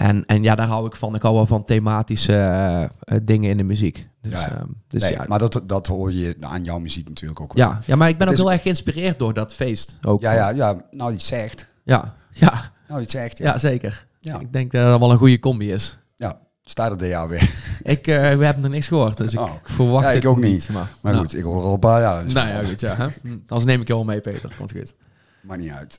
[0.00, 1.14] En, en ja, daar hou ik van.
[1.14, 2.88] Ik hou wel van thematische eh, eh,
[3.22, 4.08] dingen in de muziek.
[4.20, 4.54] Dus, Ja, ja.
[4.56, 7.66] ehm, dus nee, ja, maar dat, dat hoor je aan jouw muziek natuurlijk ook wel.
[7.68, 9.98] ja, ja, maar ik ben Het ook is- heel erg geïnspireerd door dat feest.
[10.02, 10.20] Ook.
[10.22, 10.76] ja, ja, ja.
[10.90, 11.70] Nou, je zegt.
[11.84, 13.38] Ja, ja, Nou, je zegt.
[13.38, 14.06] ja, zeker.
[14.20, 14.38] Ja.
[14.40, 15.98] Ik denk dat dat wel een goede combi is.
[16.16, 17.50] Ja, staat er jou weer.
[17.82, 19.52] Ik uh, we hebben er niks gehoord, dus ik Oh.
[19.64, 20.68] verwacht Ja, ik het ook niet.
[20.68, 22.24] Maar, Maar nou, goed, ik hoor er al een paar jaar.
[22.24, 22.96] dus Nou ja, goed, ja.
[22.96, 23.06] Hè?
[23.22, 24.54] Hm, Anders neem ik je wel mee, Peter.
[24.58, 24.94] Komt goed.
[25.42, 25.98] Maakt niet uit.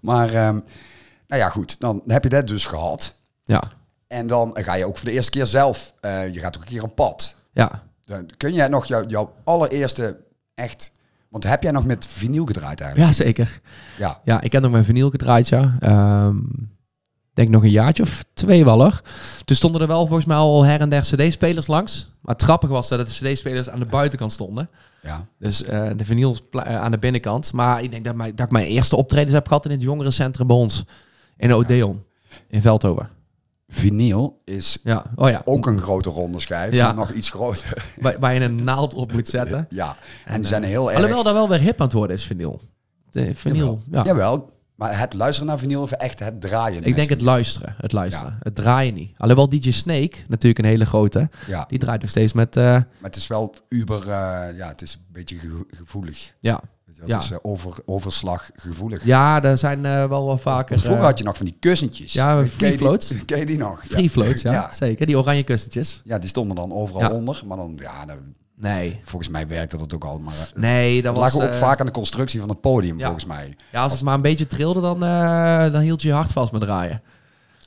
[0.00, 0.58] Maar, ehm,
[1.28, 1.80] nou ja, goed.
[1.80, 3.14] Dan heb je dat dus gehad.
[3.44, 3.62] Ja,
[4.08, 5.94] En dan ga je ook voor de eerste keer zelf.
[6.00, 7.36] eh, je gaat ook een keer op pad.
[7.52, 7.82] ja.
[8.04, 10.16] Dan kun jij nog jou, jouw allereerste
[10.54, 10.92] echt...
[11.28, 13.10] Want heb jij nog met vinyl gedraaid eigenlijk?
[13.16, 13.60] ja, zeker.
[13.98, 14.20] Ja.
[14.24, 15.76] Ja, ik heb nog mijn vinyl gedraaid, ja.
[15.80, 16.36] Ehm,
[17.32, 19.00] denk nog een jaartje of twee wel hoor.
[19.44, 22.12] Toen stonden er wel volgens mij al her en der cd-spelers langs.
[22.20, 24.68] Maar het grappige was dat de cd-spelers aan de buitenkant stonden.
[25.02, 25.26] Ja.
[25.38, 27.52] Dus eh, de vinyl eh, aan de binnenkant.
[27.52, 30.46] Maar ik denk dat, mijn, dat ik mijn eerste optredens heb gehad in het jongerencentrum
[30.46, 30.84] bij ons.
[31.36, 32.04] In de Odeon.
[32.48, 33.08] In Veldhoven.
[33.68, 35.42] Vinyl is Ja, oh ja.
[35.44, 36.72] ook een grote ronde schijf.
[36.74, 36.84] Ja.
[36.86, 37.84] Maar nog iets groter.
[38.00, 39.66] Waar, waar je een naald op moet zetten.
[39.70, 39.96] ja.
[40.24, 40.96] En, En, die zijn eh, heel erg...
[40.96, 42.60] Alhoewel dat wel weer hip aan het worden is, vinyl.
[43.10, 44.04] De vinyl, ja.
[44.04, 44.52] Jawel.
[44.74, 46.82] Maar het luisteren naar vinyl of echt het draaien?
[46.82, 47.74] Ik denk het luisteren.
[47.78, 48.30] Het luisteren.
[48.30, 48.38] Ja.
[48.42, 49.14] Het draaien niet.
[49.16, 52.56] Alhoewel DJ Snake, natuurlijk een hele grote, Ja, die draait nog steeds met...
[52.56, 54.00] eh, maar het is wel uber...
[54.00, 56.34] eh, ja, het is een beetje ge- gevoelig.
[56.40, 56.60] ja.
[56.98, 57.18] Wel, Ja.
[57.18, 59.04] Is eh, over, overslag gevoelig.
[59.04, 60.78] ja, er zijn eh, wel wat vaker...
[60.78, 62.12] Vroeger eh, had je nog van die kussentjes.
[62.12, 63.14] ja, Ken free die- floats.
[63.26, 63.82] Ken je die nog?
[63.88, 64.68] Free floats, ja, ja.
[64.72, 66.00] Zeker, die oranje kussentjes.
[66.04, 67.42] Ja, die stonden dan overal onder.
[67.46, 69.00] Maar dan, ja, dan- Nee.
[69.04, 70.18] volgens mij werkte dat ook al.
[70.18, 71.32] Maar Nee, dat dat was...
[71.34, 73.56] lag ook vaak aan de constructie van het podium, volgens mij.
[73.72, 75.00] Ja, als het maar een beetje trilde, dan,
[75.72, 77.02] dan hield je je hart vast met draaien.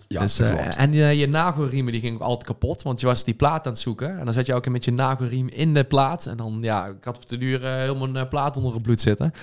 [0.08, 0.76] Ja, dus, dat eh, klopt.
[0.76, 3.72] en je, je nagelriemen die ging ook altijd kapot, want je was die plaat aan
[3.72, 4.20] het zoeken.
[4.20, 6.26] En dan zat je ook met je nagelriem in de plaat.
[6.26, 8.82] En dan, ja, ik had op de duur eh, helemaal een eh, plaat onder het
[8.82, 9.34] bloed zitten.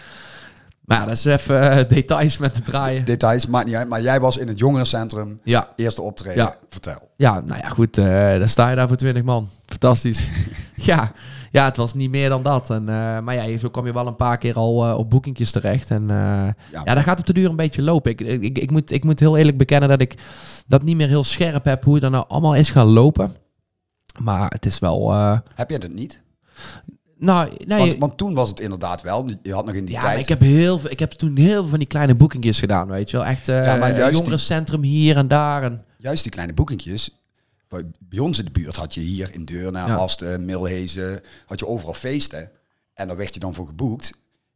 [0.84, 3.04] Maar ja, dat is even eh, details met het draaien.
[3.04, 3.88] Details maakt niet uit.
[3.88, 5.40] Maar jij was in het jongerencentrum.
[5.42, 6.44] Ja, Eerste optreden.
[6.44, 6.56] Ja.
[6.70, 7.08] Vertel.
[7.16, 7.98] ja, nou ja, goed.
[7.98, 9.48] eh, dan sta je daar voor 20 man.
[9.66, 10.28] Fantastisch.
[10.74, 11.12] ja,
[11.54, 12.70] ja, het was niet meer dan dat.
[12.70, 15.50] En, eh, maar ja, zo kwam je wel een paar keer al eh, op boekingjes
[15.50, 15.90] terecht.
[15.90, 18.10] En eh, Ja, Ja, dat gaat op de duur een beetje lopen.
[18.10, 20.14] Ik, ik, ik, moet, ik moet heel eerlijk bekennen dat ik
[20.66, 23.32] dat niet meer heel scherp heb hoe het er nou allemaal is gaan lopen.
[24.18, 25.14] Maar het is wel.
[25.54, 26.22] Heb jij dat niet?
[27.18, 29.30] nou, nee, Want, want toen was het inderdaad wel.
[29.42, 30.18] Je had nog in die ja, tijd.
[30.18, 33.10] ik heb, heel veel, ik heb toen heel veel van die kleine boekingjes gedaan, weet
[33.10, 33.26] je wel.
[33.26, 35.62] Echt eh Ja, maar juist die- jongerencentrum hier en daar.
[35.62, 37.23] En, Juist die kleine boekingjes.
[37.68, 39.94] Bij bij ons in de buurt had je hier in Deurne, Ja.
[39.94, 42.50] Asten, Milhezen, had je overal feesten.
[42.94, 44.12] En daar werd je dan voor geboekt.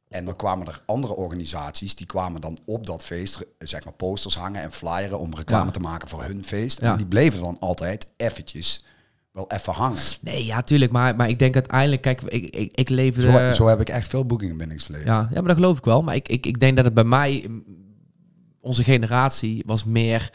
[0.08, 3.92] En dan kwamen er andere organisaties, die kwamen dan op dat feest, re- zeg maar
[3.92, 5.70] posters hangen en flyeren om reclame Ja.
[5.70, 6.80] te maken voor hun feest.
[6.80, 6.90] Ja.
[6.90, 8.84] En die bleven dan altijd eventjes
[9.32, 9.98] wel even hangen.
[10.20, 10.90] nee, ja, tuurlijk.
[10.92, 13.14] Maar, maar ik denk uiteindelijk, kijk, ik, ik, ik.
[13.20, 15.04] Zo, zo heb ik echt veel boekingen binnengesleept.
[15.06, 16.02] Ja, ja, maar dat geloof ik wel.
[16.02, 17.46] Maar ik, ik, ik denk dat het bij mij,
[18.60, 20.32] onze generatie, was meer...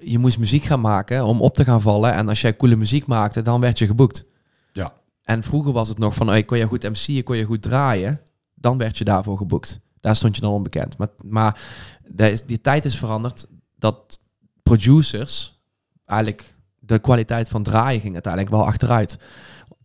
[0.00, 2.12] Je moest muziek gaan maken om op te gaan vallen.
[2.12, 4.24] En als jij coole muziek maakte, dan werd je geboekt.
[4.72, 4.92] Ja.
[5.22, 8.20] En vroeger was het nog van, hey, kon je goed MC'en, kon je goed draaien.
[8.54, 9.80] Dan werd je daarvoor geboekt.
[10.00, 10.98] Daar stond je dan onbekend.
[10.98, 11.60] Maar, maar
[12.06, 13.46] de, is- die tijd is veranderd
[13.78, 14.18] dat
[14.62, 15.60] producers
[16.04, 19.18] eigenlijk de kwaliteit van draaien ging uiteindelijk wel achteruit.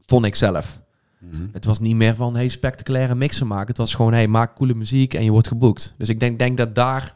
[0.06, 0.80] Vond ik zelf.
[1.20, 1.46] Mhm.
[1.52, 3.68] Het was niet meer van hey, spectaculaire mixen maken.
[3.68, 5.94] Het was gewoon hey, maak coole muziek en je wordt geboekt.
[5.98, 7.16] Dus ik denk, denk dat daar.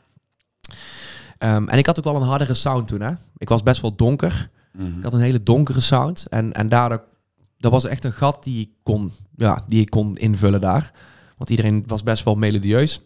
[1.37, 3.01] Ehm, en ik had ook wel een hardere sound toen.
[3.01, 3.11] Hè?
[3.37, 4.49] Ik was best wel donker.
[4.71, 4.97] Mhm.
[4.97, 6.25] Ik had een hele donkere sound.
[6.29, 7.03] En, en daardoor
[7.57, 10.91] dat was echt een gat die ik, kon, ja, die ik kon invullen daar.
[11.37, 13.01] Want iedereen was best wel melodieus.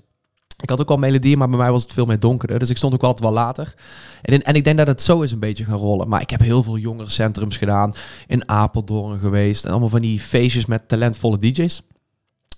[0.61, 2.59] Ik had ook wel melodieën, maar bij mij was het veel meer donkerder.
[2.59, 3.73] Dus ik stond ook altijd wel later.
[4.21, 6.07] En, en ik denk dat het zo is een beetje gaan rollen.
[6.07, 7.93] Maar ik heb heel veel jongerencentrums gedaan.
[8.27, 9.65] In Apeldoorn geweest.
[9.65, 11.81] En allemaal van die feestjes met talentvolle DJ's.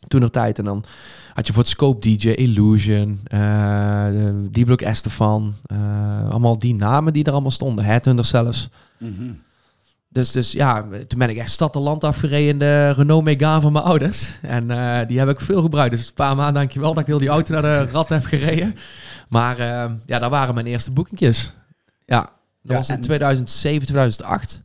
[0.07, 0.59] Toen er tijd.
[0.59, 0.83] En dan
[1.33, 4.05] had je voor het Scope DJ, Illusion, eh
[4.51, 5.53] D-Block Estefan.
[5.65, 7.85] eh, allemaal die namen die er allemaal stonden.
[7.85, 8.69] Headhunter zelfs.
[8.99, 9.31] Mhm.
[10.09, 13.61] Dus, dus ja, toen ben ik echt stad en land afgereden in de Renault Megane
[13.61, 14.31] van mijn ouders.
[14.41, 15.95] En eh, die heb ik veel gebruikt.
[15.95, 18.75] Dus een paar maanden dankjewel dat ik heel die auto naar de rat heb gereden.
[19.29, 21.53] Maar eh, ja, daar waren mijn eerste boekingjes.
[22.05, 22.29] Ja, dat
[22.61, 24.61] Ja, was in en- 2007, 2008.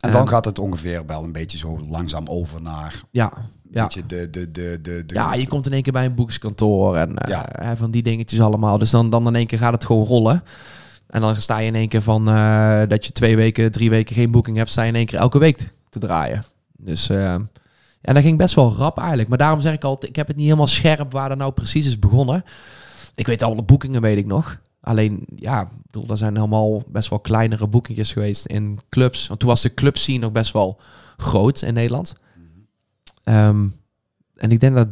[0.00, 3.32] En dan gaat het ongeveer wel een beetje zo langzaam over naar Ja,
[3.74, 3.82] ja.
[3.82, 6.96] beetje de, de, de, de, de ja, je komt in één keer bij een boekskantoor
[6.96, 7.76] en eh, Ja.
[7.76, 8.78] van die dingetjes allemaal.
[8.78, 10.42] Dus dan, dan in één keer gaat het gewoon rollen.
[11.06, 14.14] En dan sta je in één keer van eh, dat je twee weken, drie weken
[14.14, 16.44] geen boeking hebt, sta je in één keer elke week te draaien.
[16.76, 17.34] Dus eh,
[18.00, 19.28] En dat ging best wel rap eigenlijk.
[19.28, 21.86] Maar daarom zeg ik altijd, ik heb het niet helemaal scherp waar dat nou precies
[21.86, 22.44] is begonnen.
[23.14, 24.60] Ik weet alle boekingen, weet ik nog.
[24.80, 29.26] Alleen, ja, ik bedoel, er zijn allemaal best wel kleinere boekingjes geweest in clubs.
[29.26, 30.80] Want toen was de club scene nog best wel
[31.16, 32.14] groot in Nederland.
[33.24, 33.68] Ehm,
[34.34, 34.88] en ik denk dat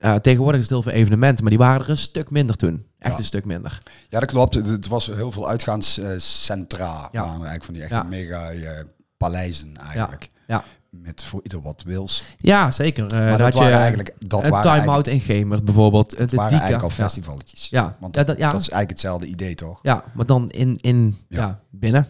[0.00, 2.86] uh, tegenwoordig is het heel veel evenementen, maar die waren er een stuk minder toen.
[2.98, 3.18] Echt Ja.
[3.18, 3.82] een stuk minder.
[4.08, 4.54] Ja, dat klopt.
[4.54, 7.08] Het- Het was heel veel uitgaanscentra.
[7.12, 7.20] Ja.
[7.20, 8.02] waren eigenlijk van die echte Ja.
[8.02, 8.84] mega eh,
[9.16, 10.28] paleizen eigenlijk.
[10.46, 12.22] Ja, Met voor ieder wat wils.
[12.38, 13.04] ja zeker.
[13.06, 16.14] Eh, maar dat waren je eigenlijk, dat een waren time-out eigenlijk, in Gemert bijvoorbeeld.
[16.14, 16.94] eh, De waren eigenlijk al ja.
[16.94, 17.68] festivalletjes.
[17.68, 17.96] Ja.
[18.00, 19.78] Want Ja, dat- dat is eigenlijk hetzelfde idee, toch?
[19.82, 21.60] ja, maar dan in, in Ja.
[21.70, 22.06] binnen.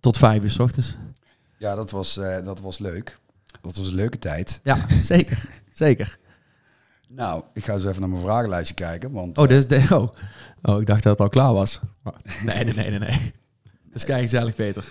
[0.00, 0.96] Tot vijf uur s ochtends.
[1.58, 2.14] Ja, dat was,
[2.44, 3.18] dat was leuk.
[3.62, 4.60] Dat was een leuke tijd.
[4.62, 5.48] Ja, zeker.
[5.72, 6.18] Zeker.
[7.08, 9.12] Nou, ik ga eens even naar mijn vragenlijstje kijken.
[9.12, 10.08] Want Oh, dus de, oh.
[10.62, 11.80] oh, ik dacht dat het al klaar was.
[12.44, 12.98] Nee, nee, nee, nee.
[12.98, 13.32] nee.
[13.84, 14.88] Dat is kei gezellig, Peter.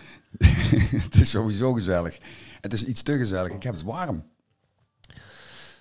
[0.89, 2.17] het is sowieso gezellig.
[2.61, 3.51] Het is iets te gezellig.
[3.51, 4.23] Ik heb het warm.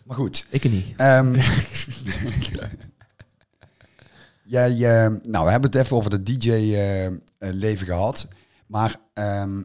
[0.05, 0.46] Maar goed.
[0.50, 0.96] Ik niet.
[0.96, 1.35] Ehm,
[4.42, 8.29] jij, eh, nou, we hebben het even over de DJ-leven gehad.
[8.66, 9.62] Maar ehm,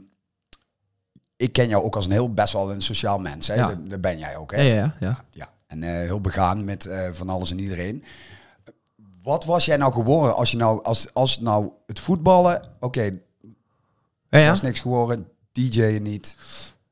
[1.38, 3.48] ik ken jou ook als een heel best wel een sociaal mens.
[3.48, 3.54] Hè?
[3.54, 3.68] Ja.
[3.68, 4.56] Dat, dat ben jij ook.
[4.56, 4.62] Hè?
[4.62, 5.24] Ja, ja, ja.
[5.32, 5.50] ja.
[5.68, 8.04] En eh, heel begaan met eh, van alles en iedereen.
[9.24, 13.02] Wat was jij nou geworden als je nou, als, als nou het voetballen, oké,
[14.30, 14.50] Ja, ja.
[14.50, 16.38] was niks geworden, DJ'en niet.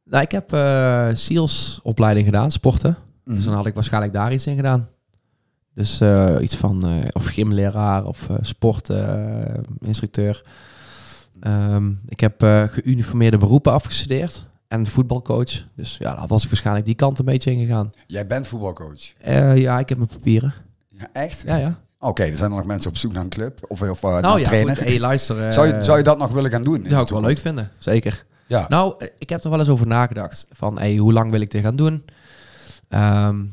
[0.03, 2.97] Nou, ik heb eh SEALS opleiding gedaan, sporten.
[3.23, 3.35] Mhm.
[3.35, 4.87] Dus dan had ik waarschijnlijk daar iets in gedaan.
[5.75, 6.01] Dus
[6.41, 10.43] iets van of gymleraar of sportinstructeur.
[11.43, 15.67] Ehm, ik heb eh, geuniformeerde beroepen afgestudeerd en voetbalcoach.
[15.75, 17.91] Dus ja, daar was ik waarschijnlijk die kant een beetje in gegaan.
[18.07, 19.13] Jij bent voetbalcoach.
[19.17, 20.53] Eh, ja, ik heb mijn papieren.
[20.89, 21.43] Ja, echt?
[21.45, 21.79] Ja, ja.
[21.99, 24.33] Oké, er zijn er nog mensen op zoek naar een club of, of naar Nou
[24.33, 24.75] een ja, trainer.
[24.75, 24.85] goed.
[24.85, 25.53] Hey, luister.
[25.53, 26.83] zou, je, zou je dat nog willen gaan doen?
[26.83, 28.25] in zou ik wel leuk vinden, zeker.
[28.47, 28.65] Ja.
[28.69, 30.47] Nou, ik heb er wel eens over nagedacht.
[30.51, 32.05] Van, hey, hoe lang wil ik dit gaan doen?
[32.89, 33.43] Ehm,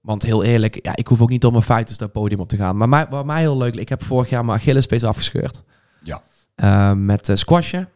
[0.00, 2.56] want heel eerlijk, ja, ik hoef ook niet op mijn feiten dat podium op te
[2.56, 2.76] gaan.
[2.76, 5.62] Maar mij, wat mij heel leuk, ik heb vorig jaar mijn Achillespees afgescheurd.
[6.58, 7.88] Eh, met eh, squashen.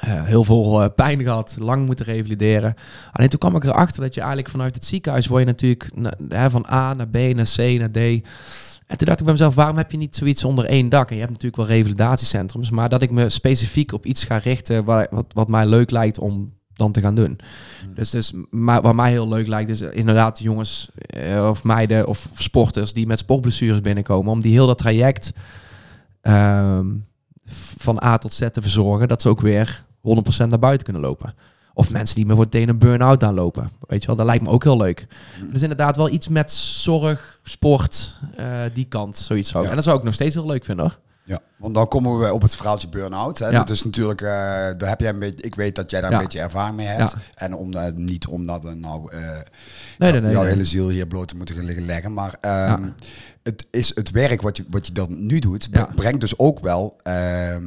[0.00, 2.74] Eh, heel veel pijn gehad, lang moeten revalideren.
[3.12, 6.14] Alleen toen kwam ik erachter dat je eigenlijk vanuit het ziekenhuis word je natuurlijk na-
[6.28, 7.96] hè, van A naar B naar C naar D.
[7.96, 11.08] En toen dacht ik bij mezelf, waarom heb je niet zoiets onder één dak?
[11.08, 14.84] En je hebt natuurlijk wel revalidatiecentrums, maar dat ik me specifiek op iets ga richten
[14.84, 17.38] waar, wat, wat mij leuk lijkt om dan te gaan doen.
[17.94, 20.90] Dus, dus maar, wat mij heel leuk lijkt is inderdaad de jongens
[21.40, 25.32] of meiden of sporters die met sportblessures binnenkomen, om die heel dat traject
[26.20, 26.86] ehm,
[27.78, 31.34] van A tot Z te verzorgen, dat ze ook weer 100% naar buiten kunnen lopen.
[31.74, 33.70] Of mensen die me voor meteen een burn-out aanlopen.
[33.80, 35.06] Weet je wel, dat lijkt me ook heel leuk.
[35.52, 39.50] Dus inderdaad wel iets met zorg, sport, eh, die kant, zoiets.
[39.50, 39.62] Ja.
[39.62, 40.98] En dat zou ik nog steeds heel leuk vinden hoor.
[41.24, 43.38] Ja, want dan komen we op het verhaaltje burn-out.
[43.38, 43.46] Hè.
[43.48, 43.58] Ja.
[43.58, 46.16] Dat is natuurlijk, eh, daar heb jij een beetje, ik weet dat jij daar Ja.
[46.16, 47.12] een beetje ervaring mee hebt.
[47.12, 47.18] Ja.
[47.34, 49.20] En om, eh, niet omdat nou eh,
[49.98, 50.30] Nee, nee, nee.
[50.32, 52.12] jouw hele ziel hier bloot te moeten gaan liggen leggen.
[52.12, 52.80] Maar Ja.
[53.42, 55.88] Het is het werk wat je, wat je dan nu doet, Ja.
[55.94, 57.64] brengt dus ook wel ehm,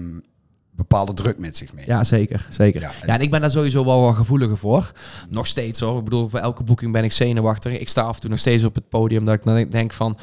[0.71, 1.85] bepaalde druk met zich mee.
[1.88, 2.47] Ja, zeker.
[2.49, 2.81] zeker.
[2.81, 4.91] Ja, Ja, en- ik ben daar sowieso wel wat gevoeliger voor.
[5.29, 5.97] Nog steeds hoor.
[5.97, 7.79] Ik bedoel, voor elke boeking ben ik zenuwachtig.
[7.79, 10.17] Ik sta af en toe nog steeds op het podium dat ik dan denk van...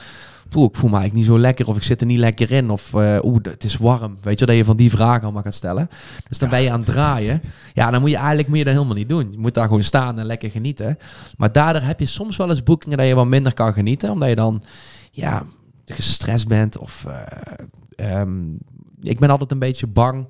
[0.49, 2.71] Poeh, ik voel me eigenlijk niet zo lekker of ik zit er niet lekker in.
[2.71, 4.17] Of eh, oeh, het is warm.
[4.23, 5.89] Weet je, dat je van die vragen allemaal gaat stellen.
[6.29, 7.43] Dus dan ben je aan het draaien.
[7.75, 9.29] Ja, dan moet je eigenlijk moet je dat helemaal niet doen.
[9.33, 10.99] Je moet daar gewoon staan en lekker genieten.
[11.37, 14.11] Maar daardoor heb je soms wel eens boekingen dat je wat minder kan genieten.
[14.11, 14.63] Omdat je dan,
[15.13, 15.43] ja,
[15.85, 16.79] gestrest bent.
[16.79, 18.55] Of eh, ehm,
[19.01, 20.27] ik ben altijd een beetje bang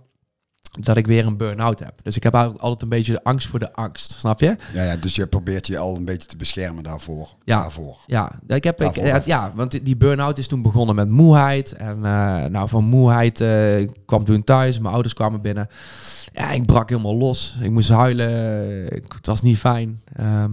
[0.81, 1.95] dat ik weer een burn-out heb.
[2.03, 4.57] Dus ik heb altijd een beetje de angst voor de angst, snap je?
[4.75, 7.29] Ja, ja, dus je probeert je al een beetje te beschermen daarvoor.
[7.45, 7.61] Ja.
[7.61, 7.97] daarvoor.
[8.07, 11.73] Ja, ik heb, ik, Daarvoor, ja, want die burn-out is toen begonnen met moeheid.
[11.73, 14.79] En eh, nou, van moeheid eh, kwam toen thuis.
[14.79, 15.69] Mijn ouders kwamen binnen.
[16.33, 17.57] Ja, ik brak helemaal los.
[17.61, 18.31] Ik moest huilen.
[18.95, 20.01] Het was niet fijn.
[20.17, 20.51] Ehm,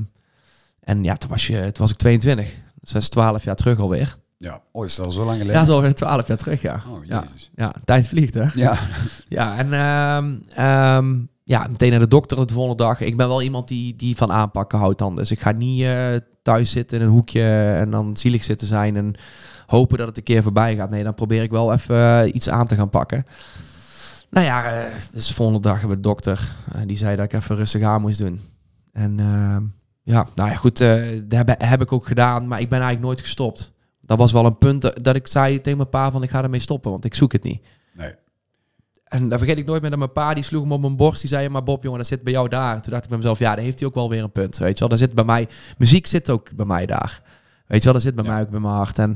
[0.79, 2.55] en ja, toen was, je, toen was ik 22.
[2.95, 4.17] Is 12 jaar terug alweer.
[4.37, 5.59] Ja, oh, is al zo lang Ja, geleden?
[5.59, 6.83] dat is alweer 12 jaar terug, ja.
[6.89, 7.23] Oh, ja.
[7.55, 8.45] Ja, tijd vliegt, hè?
[8.53, 8.77] Ja,
[9.27, 12.99] Ja, en ehm, ehm, ja, meteen naar de dokter de volgende dag.
[13.01, 15.15] Ik ben wel iemand die, die van aanpakken houdt dan.
[15.15, 18.95] Dus ik ga niet eh, thuis zitten in een hoekje en dan zielig zitten zijn
[18.95, 19.15] en
[19.65, 20.89] hopen dat het een keer voorbij gaat.
[20.89, 23.25] Nee, dan probeer ik wel even eh, iets aan te gaan pakken.
[24.29, 26.49] Nou ja, eh, dus de volgende dag hebben we de dokter.
[26.85, 28.39] die zei dat ik even rustig aan moest doen.
[28.93, 29.63] En ehm,
[30.09, 33.07] ja, nou ja, goed, eh, dat heb, heb ik ook gedaan, maar ik ben eigenlijk
[33.07, 33.71] nooit gestopt.
[34.01, 36.59] Dat was wel een punt dat- ik zei tegen mijn pa van ik ga ermee
[36.59, 37.61] stoppen, want ik zoek het niet.
[37.93, 38.13] nee.
[39.03, 41.21] En dan vergeet ik nooit meer dat mijn pa die sloeg hem op mijn borst.
[41.21, 42.75] Die zei, maar Bob jongen, dat zit bij jou daar.
[42.75, 44.57] En toen dacht ik bij mezelf, ja, daar heeft hij ook wel weer een punt.
[44.57, 47.21] Weet je wel, daar zit bij mij, muziek zit ook bij mij daar.
[47.67, 48.31] Weet je wel, dat zit bij Ja.
[48.31, 48.97] mij ook bij mijn hart.
[48.99, 49.15] En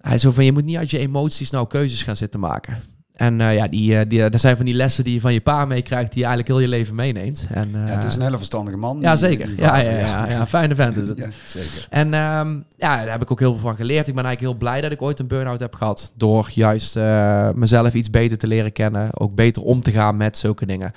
[0.00, 2.82] hij zo van, je moet niet uit je emoties nou keuzes gaan zitten maken.
[3.14, 5.40] En eh, ja, die, eh, die, dat zijn van die lessen die je van je
[5.40, 7.46] pa meekrijgt, die je eigenlijk heel je leven meeneemt.
[7.50, 8.98] En, Ja, het is een hele verstandige man.
[9.00, 9.46] ja, zeker.
[9.46, 11.18] die Ja, vader, ja, ja, ja, fijne vent is het.
[11.18, 11.86] Ja, zeker.
[11.90, 14.08] En ehm, ja, daar heb ik ook heel veel van geleerd.
[14.08, 16.12] Ik ben eigenlijk heel blij dat ik ooit een burn-out heb gehad.
[16.16, 19.20] Door juist eh, mezelf iets beter te leren kennen.
[19.20, 20.92] Ook beter om te gaan met zulke dingen.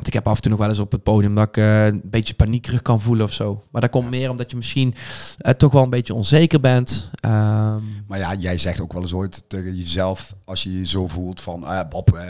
[0.00, 1.86] Want ik heb af en toe nog wel eens op het podium dat ik eh,
[1.86, 3.62] een beetje paniekerig kan voelen of zo.
[3.70, 4.94] Maar dat komt meer omdat je misschien
[5.38, 7.10] eh, toch wel een beetje onzeker bent.
[7.20, 11.06] Ehm, Maar ja, jij zegt ook wel eens ooit tegen jezelf, als je je zo
[11.08, 12.22] voelt van, ah, Bob, eh,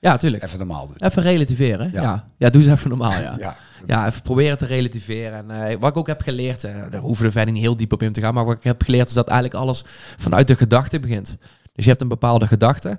[0.00, 0.42] ja, tuurlijk.
[0.42, 0.96] even normaal doen.
[1.08, 1.90] Even relativeren.
[1.92, 2.02] Ja.
[2.02, 2.24] Ja.
[2.38, 2.50] Ja.
[2.50, 3.36] doe eens even normaal, ja.
[3.40, 5.50] Ja, Ja, even proberen te relativeren.
[5.50, 8.12] En wat ik ook heb geleerd, daar hoeven we verder niet heel diep op in
[8.12, 9.84] te gaan, maar wat ik heb geleerd is dat eigenlijk alles
[10.16, 11.36] vanuit de gedachte begint.
[11.74, 12.98] Dus je hebt een bepaalde gedachte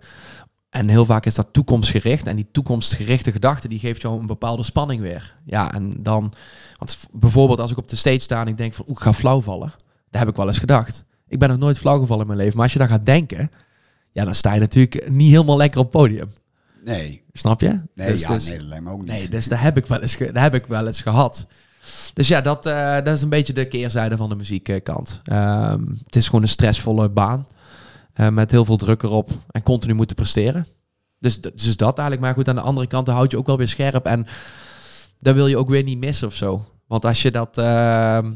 [0.71, 2.27] en heel vaak is dat toekomstgericht.
[2.27, 5.35] En die toekomstgerichte gedachte die geeft jou een bepaalde spanning weer.
[5.45, 6.33] Ja, en dan,
[6.77, 9.13] want bijvoorbeeld als ik op de stage sta en ik denk van, oeh, ik ga
[9.13, 9.73] flauw vallen.
[10.09, 11.03] Daar heb ik wel eens gedacht.
[11.27, 13.51] Ik ben nog nooit flauw gevallen in mijn leven, maar als je daar gaat denken,
[14.11, 16.29] ja, dan sta je natuurlijk niet helemaal lekker op het podium.
[16.83, 17.23] nee.
[17.33, 17.81] Snap je?
[17.95, 19.07] Nee, Dus- ja, dus- nee, dat lijkt me ook niet.
[19.07, 21.45] Nee, dus daar heb ik wel eens, daar heb ik wel eens gehad.
[22.13, 25.21] Dus ja, dat, eh, dat is een beetje de keerzijde van de muziekkant.
[25.23, 27.47] Ehm het is gewoon een stressvolle baan.
[28.13, 29.29] Eh, met heel veel druk erop.
[29.51, 30.65] En continu moeten presteren.
[31.19, 32.21] Dus, dus dat eigenlijk.
[32.21, 34.05] Maar goed, aan de andere kant houd je ook wel weer scherp.
[34.05, 34.27] En
[35.19, 36.65] dat wil je ook weer niet missen of zo.
[36.87, 37.57] Want als je dat...
[37.57, 38.31] ehm,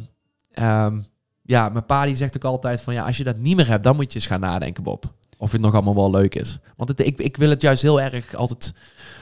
[0.51, 0.99] ehm,
[1.41, 2.93] ja, mijn pa die zegt ook altijd van...
[2.93, 5.13] Ja, als je dat niet meer hebt, dan moet je eens gaan nadenken, Bob.
[5.37, 6.57] Of het nog allemaal wel leuk is.
[6.77, 8.73] Want het, ik, ik wil het juist heel erg altijd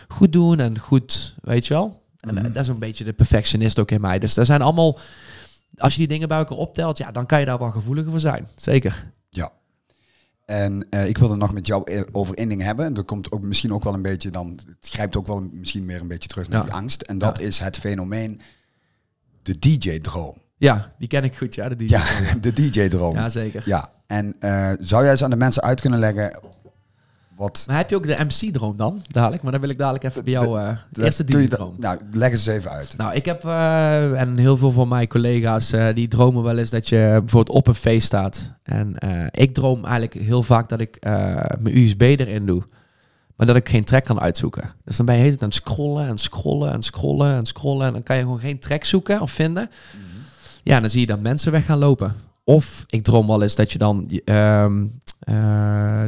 [0.08, 2.02] goed doen en goed, weet je wel.
[2.20, 2.54] En eh, Mhm.
[2.54, 4.20] dat is een beetje de perfectionist ook in mij.
[4.20, 5.00] Dus daar zijn allemaal...
[5.78, 8.20] Als je die dingen bij elkaar optelt, ja, dan kan je daar wel gevoeliger voor
[8.20, 8.48] zijn.
[8.56, 9.12] Zeker.
[9.30, 9.52] Ja.
[10.46, 12.94] En eh, ik wilde nog met jou eh, over één ding hebben.
[12.94, 14.60] Dat komt ook misschien ook wel een beetje dan.
[14.80, 16.64] Het grijpt ook wel misschien meer een beetje terug naar Ja.
[16.66, 17.02] die angst.
[17.02, 18.42] En dat is het fenomeen
[19.42, 20.42] de DJ-droom.
[20.58, 21.70] Ja, die ken ik goed, ja.
[21.70, 21.86] De DJ.
[21.94, 22.04] Ja,
[22.42, 23.16] de DJ-droom.
[23.16, 23.30] Ja, Ja.
[23.30, 23.90] zeker.
[24.08, 26.40] En eh, zou jij eens aan de mensen uit kunnen leggen
[27.36, 27.64] wat.
[27.68, 29.44] Maar heb je ook de MC-droom dan, dadelijk?
[29.44, 30.60] Maar dan wil ik dadelijk even bij jou...
[30.60, 31.76] eh de eerste DJ-droom.
[31.80, 32.98] Nou, leg eens even uit.
[32.98, 36.70] Nou, ik heb, eh, en heel veel van mijn collega's, eh, die dromen wel eens
[36.70, 38.52] dat je bijvoorbeeld op een feest staat.
[38.64, 38.96] En
[39.32, 40.98] ik droom eigenlijk heel vaak dat ik
[41.60, 42.64] mijn USB erin doe.
[43.36, 44.74] Maar dat ik geen track kan uitzoeken.
[44.86, 47.88] Dus dan ben je tijd aan het scrollen en scrollen en scrollen en scrollen.
[47.88, 49.70] En dan kan je gewoon geen track zoeken of vinden.
[50.64, 52.16] Ja, en dan zie je dat mensen weg gaan lopen.
[52.44, 54.10] Of ik droom wel eens dat je dan...
[54.26, 54.86] ehm,
[55.20, 56.04] eh,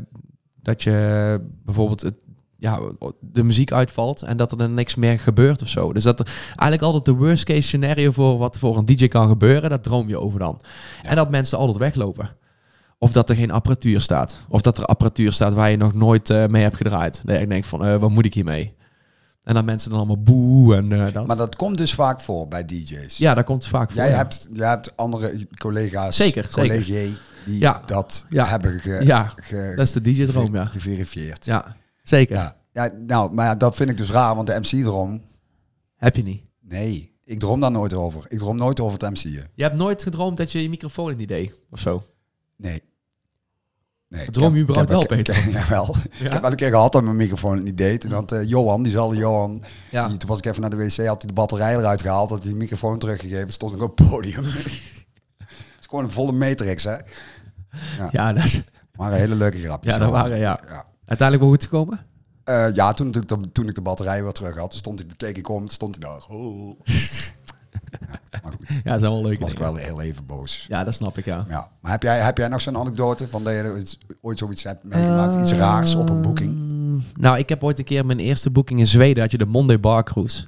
[0.65, 2.13] dat je bijvoorbeeld het,
[2.57, 2.79] ja,
[3.19, 5.93] de muziek uitvalt en dat er dan niks meer gebeurt of zo.
[5.93, 9.27] Dus dat er eigenlijk altijd de worst case scenario voor wat voor een DJ kan
[9.27, 10.61] gebeuren, dat droom je over dan.
[11.03, 12.29] En dat mensen altijd weglopen.
[12.97, 14.37] Of dat er geen apparatuur staat.
[14.49, 17.21] Of dat er apparatuur staat waar je nog nooit eh, mee hebt gedraaid.
[17.25, 18.73] Nee, ik denk van, eh, wat moet ik hiermee?
[19.43, 21.27] En dat mensen dan allemaal boe en eh, dat.
[21.27, 23.17] Maar dat komt dus vaak voor bij DJ's.
[23.17, 24.01] ja, daar komt vaak voor.
[24.01, 24.15] Jij, ja.
[24.15, 27.17] hebt, jij hebt andere collega's, Zeker, zeker.
[27.45, 27.81] Die Ja.
[27.85, 28.45] dat Ja.
[28.45, 30.65] hebben ge, Ja, ge- dat is de DJ-droom, ja.
[30.65, 31.45] geverifieerd.
[31.45, 32.35] Ja, zeker.
[32.35, 32.55] Ja.
[32.71, 35.21] ja, nou, maar ja, dat vind ik dus raar, want de MC-droom,
[35.95, 36.43] Heb je niet.
[36.61, 38.25] nee, ik droom daar nooit over.
[38.27, 39.47] Ik droom nooit over het MC'en.
[39.53, 42.03] Je hebt nooit gedroomd dat je je microfoon in die deed, of zo?
[42.57, 42.81] Nee.
[44.07, 45.95] nee Droom je überhaupt ik wel, ik heb- Jawel.
[46.19, 48.03] Ik heb wel een keer gehad dat mijn microfoon niet deed.
[48.03, 50.07] En dat eh, Johan, die zal Johan, Ja.
[50.07, 52.43] die, toen was ik even naar de wc, had hij de batterij eruit gehaald, had
[52.43, 54.43] hij de microfoon teruggegeven, stond ik op het podium.
[54.55, 56.95] Het is gewoon een volle matrix, hè.
[58.11, 58.61] Ja, dat is,
[58.97, 59.93] Maar een hele leuke grapjes.
[59.93, 60.59] ja, dat waren, ja.
[60.67, 60.85] Ja.
[61.05, 61.99] Uiteindelijk wel goed gekomen?
[62.43, 65.07] Eh, ja, toen, ik de- toen ik de batterij weer terug had, toen stond hij,
[65.17, 66.25] keek ik om, stond hij daar.
[66.37, 66.79] Oh.
[68.31, 70.65] Ja, maar goed, Ja, dat zijn wel leuke was ik wel heel even boos.
[70.69, 71.45] Ja, dat snap ik, ja.
[71.49, 71.69] Ja.
[71.81, 73.85] Maar heb jij, heb jij nog zo'n anekdote van dat je
[74.21, 75.41] ooit zoiets hebt meegemaakt?
[75.41, 76.51] Iets raars op een boeking?
[76.55, 79.45] Ehm, Nou, ik heb ooit een keer mijn eerste boeking in Zweden, had je de
[79.45, 80.47] Monday Bar Cruise.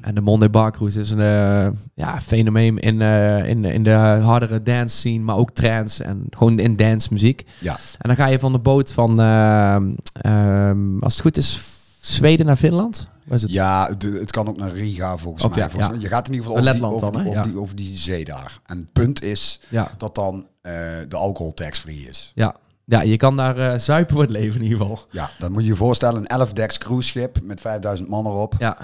[0.00, 3.90] En de Monday Bar Cruise is een eh, ja, fenomeen in, eh, in, in de
[4.22, 7.44] hardere dance scene, maar ook trance en gewoon in dance muziek.
[7.58, 7.72] Ja.
[7.72, 11.60] En dan ga je van de boot van, ehm, ehm, als het goed is,
[12.00, 13.08] Zweden naar Finland.
[13.28, 13.50] Is het?
[13.50, 15.58] Ja, de- het kan ook naar Riga volgens Of mij.
[15.58, 15.92] ja, Volgens ja.
[15.92, 16.02] mij.
[16.02, 18.24] Je gaat in ieder geval over, die, Letland over, dan, over, die, over die zee
[18.24, 18.60] daar.
[18.66, 19.60] En het punt is
[19.98, 20.72] dat dan eh,
[21.08, 22.32] de alcohol tax-free is.
[22.34, 22.54] Ja.
[22.84, 25.00] ja, je kan daar zuipen voor het leven in ieder geval.
[25.10, 26.20] Ja, dat moet je je voorstellen.
[26.20, 28.54] Een 11 decks cruise schip met 5000 man erop.
[28.58, 28.76] Ja,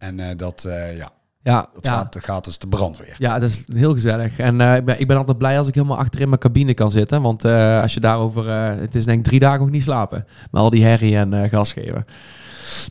[0.00, 1.10] En eh, dat, eh, ja,
[1.42, 1.94] ja, dat ja.
[1.94, 3.16] gaat, gaat als de brandweer.
[3.18, 4.38] Ja, dat is heel gezellig.
[4.38, 6.74] En eh, ik, ben, ik ben altijd blij als ik helemaal achter in mijn cabine
[6.74, 7.22] kan zitten.
[7.22, 8.48] Want als je daarover...
[8.80, 10.26] het is denk ik drie dagen ook niet slapen.
[10.50, 12.04] Met al die herrie en gas geven.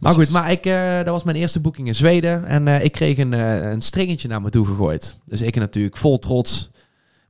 [0.02, 0.63] Maar goed, maar ik,
[1.04, 2.45] dat was mijn eerste boeking in Zweden.
[2.45, 3.32] En ik kreeg een,
[3.72, 5.15] een stringetje naar me toe gegooid.
[5.26, 6.72] Dus ik natuurlijk vol trots.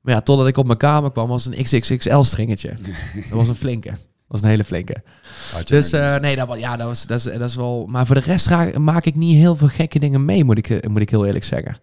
[0.02, 2.74] Maar ja, totdat ik op mijn kamer kwam, was een XXXL stringetje.
[3.30, 3.92] dat was een flinke.
[4.30, 5.04] Dat was een hele flinke.
[5.66, 7.86] Dus eh, nee, dat, ja, dat, was, dat, is, dat is wel...
[7.90, 10.70] Maar voor de rest ra- maak ik niet heel veel gekke dingen mee, moet ik,
[10.70, 11.80] eh, moet ik heel eerlijk zeggen.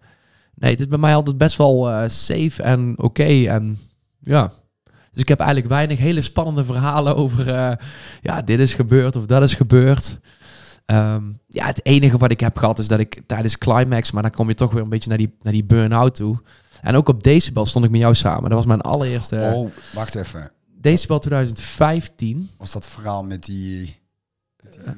[0.55, 3.23] Nee, het is bij mij altijd best wel eh, safe en oké.
[3.47, 3.77] en
[4.21, 4.51] ja,
[5.11, 7.45] Dus ik heb eigenlijk weinig hele spannende verhalen over...
[8.21, 10.19] ja, dit is gebeurd of dat is gebeurd.
[10.85, 14.11] Ehm, ja, het enige wat ik heb gehad is dat ik tijdens Climax...
[14.11, 16.37] maar dan kom je toch weer een beetje naar die, naar die burn-out toe.
[16.81, 18.43] En ook op Decibel stond ik met jou samen.
[18.43, 19.51] Dat was mijn allereerste...
[19.53, 20.51] oh, wacht even.
[20.81, 22.49] Decibel 2015.
[22.57, 23.95] Was dat verhaal met die,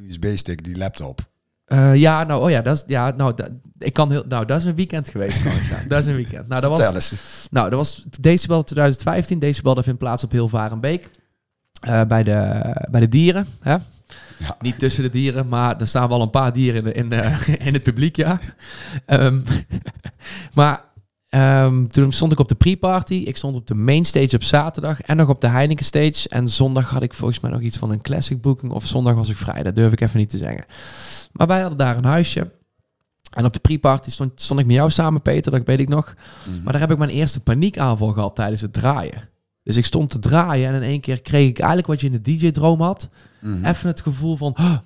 [0.08, 1.30] USB-stick, die laptop?
[1.66, 4.60] Eh, ja, nou, oh ja, dat is, ja, nou, dat, ik kan heel, nou, dat
[4.60, 5.84] is een weekend geweest trouwens, ja.
[5.88, 6.48] Dat is een weekend.
[6.48, 7.48] Nou, dat Vertel was, eens.
[7.52, 9.40] nou, dat was Decibel 2015.
[9.40, 11.10] Decibel, dat vindt plaats op Hilvarenbeek.
[11.80, 12.62] Eh bij, de,
[12.92, 13.76] bij de dieren, hè?
[14.38, 14.56] Ja.
[14.60, 17.74] Niet tussen de dieren, maar er staan wel een paar dieren in, de, in, in
[17.74, 18.40] het publiek, ja.
[19.06, 19.40] Ehm,
[20.54, 20.84] maar
[21.30, 23.14] ehm, toen stond ik op de pre-party.
[23.14, 26.30] Ik stond op de main stage op zaterdag en nog op de Heineken stage.
[26.30, 28.72] En zondag had ik volgens mij nog iets van een classic booking.
[28.72, 30.66] Of zondag was ik vrij, dat durf ik even niet te zeggen.
[31.32, 32.52] Maar wij hadden daar een huisje.
[33.30, 36.16] En op de pre-party stond, stond ik met jou samen, Peter, dat weet ik nog.
[36.44, 36.64] Mhm.
[36.64, 39.30] Maar daar heb ik mijn eerste paniekaanval gehad tijdens het draaien.
[39.64, 42.22] Dus ik stond te draaien en in één keer kreeg ik eigenlijk wat je in
[42.22, 43.10] de DJ-droom had.
[43.40, 43.66] Mhm.
[43.66, 44.78] Even het gevoel van, "Huh,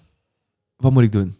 [0.75, 1.35] wat moet ik doen?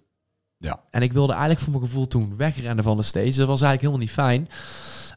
[0.58, 0.80] Ja.
[0.90, 3.38] En ik wilde eigenlijk voor mijn gevoel toen wegrennen van de stage.
[3.38, 4.48] Dat was eigenlijk helemaal niet fijn.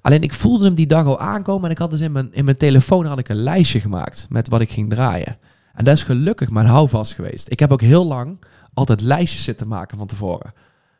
[0.07, 2.45] Alleen ik voelde hem die dag al aankomen en ik had dus in mijn, in
[2.45, 5.37] mijn telefoon had ik een lijstje gemaakt met wat ik ging draaien.
[5.75, 7.51] En dat is gelukkig mijn houvast geweest.
[7.51, 8.39] Ik heb ook heel lang
[8.75, 10.53] altijd lijstjes zitten maken van tevoren.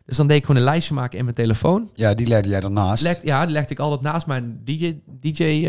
[0.05, 1.91] Dus dan deed ik gewoon een lijstje maken in mijn telefoon.
[1.95, 3.03] Ja, die legde jij ernaast.
[3.03, 5.65] Leg, ja, die legde ik altijd naast mijn DJ, DJ eh,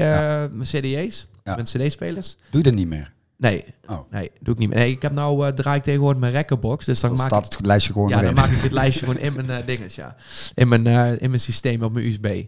[0.51, 1.55] mijn CD's, Ja.
[1.55, 2.37] mijn CD-spelers.
[2.49, 3.13] Doe je dat niet meer?
[3.37, 3.99] Nee, Oh.
[4.11, 4.77] nee, doe ik niet meer.
[4.77, 7.45] Nee, ik heb nou eh draai ik tegenwoordig mijn recordbox, dus dan, Dan maak staat
[7.45, 9.95] ik, het lijstje gewoon ja, dan maak ik dit lijstje gewoon in mijn eh dinges,
[9.95, 10.15] ja,
[10.55, 12.43] in mijn eh, in mijn systeem op mijn USB.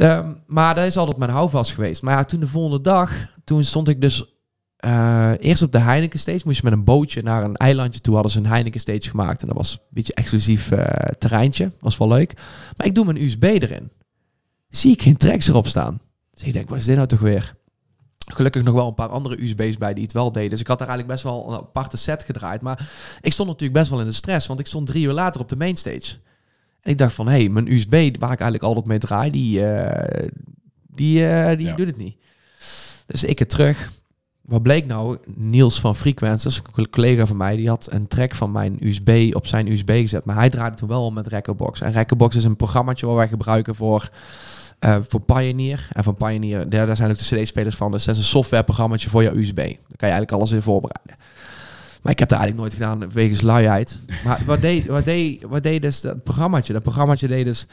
[0.00, 2.02] Ehm, maar dat is altijd mijn houvast geweest.
[2.02, 3.12] Maar ja, toen de volgende dag,
[3.44, 4.24] toen stond ik dus
[4.76, 6.42] eh, eerst op de Heineken stage.
[6.44, 8.14] Moest je met een bootje naar een eilandje toe.
[8.14, 9.40] Hadden ze een Heineken stage gemaakt.
[9.40, 11.72] En dat was een beetje exclusief eh, terreintje.
[11.80, 12.32] Was wel leuk.
[12.76, 13.90] Maar ik doe mijn USB erin.
[14.68, 16.00] Zie ik geen tracks erop staan.
[16.30, 17.54] Dus ik denk, wat is dit nou toch weer?
[18.32, 20.50] Gelukkig nog wel een paar andere USB's bij die het wel deden.
[20.50, 22.60] Dus ik had daar eigenlijk best wel een aparte set gedraaid.
[22.60, 22.88] Maar
[23.20, 24.46] ik stond natuurlijk best wel in de stress.
[24.46, 26.16] Want ik stond drie uur later op de mainstage.
[26.82, 29.66] En ik dacht van, hé, hey, mijn USB waar ik eigenlijk altijd mee draai, die,
[29.66, 30.28] eh,
[30.94, 31.74] die, eh, die Ja.
[31.76, 32.16] doet het niet.
[33.06, 33.90] Dus ik het terug.
[34.40, 35.18] Wat bleek nou?
[35.34, 39.46] Niels van Frequences, een collega van mij, die had een track van mijn USB op
[39.46, 40.24] zijn USB gezet.
[40.24, 41.80] Maar hij draaide toen wel met Recordbox.
[41.80, 44.08] En Recordbox is een programmaatje wat wij gebruiken voor,
[44.78, 45.88] eh, voor Pioneer.
[45.92, 47.90] En van Pioneer, daar, daar zijn ook de CD-spelers van.
[47.92, 49.56] Dus dat is een softwareprogrammaatje voor je USB.
[49.56, 49.66] Daar
[49.96, 51.16] kan je eigenlijk alles in voorbereiden.
[52.02, 54.00] Maar ik heb dat eigenlijk nooit gedaan wegens luiheid.
[54.24, 56.72] Maar wat deed, wat deed, wat deed dus dat programmaatje?
[56.72, 57.66] Dat programmaatje deed dus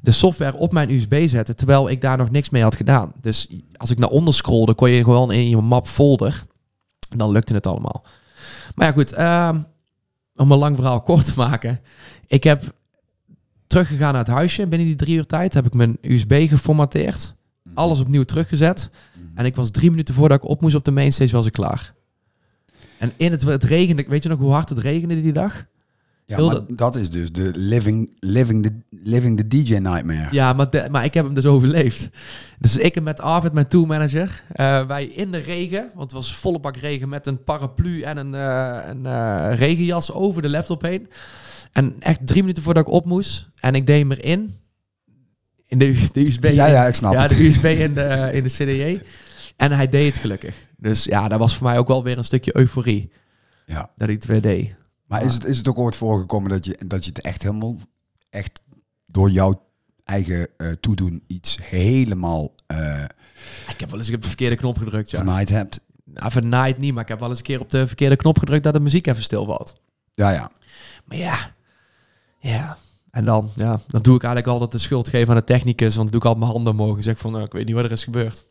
[0.00, 3.12] de software op mijn USB zetten, terwijl ik daar nog niks mee had gedaan.
[3.20, 6.44] Dus als ik naar onder scrollde, kon je gewoon in je map folder.
[7.16, 8.04] Dan lukte het allemaal.
[8.74, 9.12] Maar ja, goed.
[9.12, 9.58] ehm,
[10.36, 11.80] om een lang verhaal kort te maken.
[12.26, 12.74] Ik heb
[13.66, 14.66] teruggegaan naar het huisje.
[14.66, 17.34] Binnen die drie uur tijd heb ik mijn USB geformateerd.
[17.74, 18.90] Alles opnieuw teruggezet.
[19.34, 21.94] En ik was drie minuten voordat ik op moest op de mainstage, was ik klaar.
[23.02, 25.64] En in het, het regende, weet je nog hoe hard het regende die dag?
[26.26, 30.28] Ja, maar dat- dat is dus de living, living, the, living the DJ nightmare.
[30.30, 32.08] Ja, maar, de- maar ik heb hem dus overleefd.
[32.58, 36.60] Dus ik met Arvid, mijn tourmanager, eh wij in de regen, want het was volle
[36.60, 41.08] bak regen met een paraplu en een, eh, een eh, regenjas over de laptop heen.
[41.72, 44.54] En echt drie minuten voordat ik op moest en ik deed hem erin,
[45.66, 46.44] in de, de USB.
[46.44, 47.30] Ja, ja, ik snap ja, het.
[47.30, 49.00] de USB in de, in de CDJ.
[49.56, 50.56] En hij deed het gelukkig.
[50.76, 53.12] Dus ja, dat was voor mij ook wel weer een stukje euforie
[53.66, 53.80] Ja.
[53.96, 54.76] dat hij het weer deed.
[55.06, 57.76] Maar is het, is het ook ooit voorgekomen dat je, dat je het echt helemaal,
[58.30, 58.60] echt
[59.04, 59.66] door jouw
[60.04, 63.04] eigen eh, toedoen iets helemaal eh
[63.68, 65.18] Ik heb wel eens op de verkeerde knop gedrukt, ja.
[65.18, 65.80] vernaaid hebt?
[66.04, 68.64] Nou, vernaaid niet, maar ik heb wel eens een keer op de verkeerde knop gedrukt
[68.64, 69.80] dat de muziek even stilvalt.
[70.14, 70.50] Ja, ja.
[71.04, 71.54] Maar ja,
[72.38, 72.76] ja.
[73.10, 76.10] En dan, ja, dan doe ik eigenlijk altijd de schuld geven aan de technicus, want
[76.10, 77.84] dan doe ik al mijn handen omhoog en zeg van, nou, ik weet niet wat
[77.84, 78.50] er is gebeurd.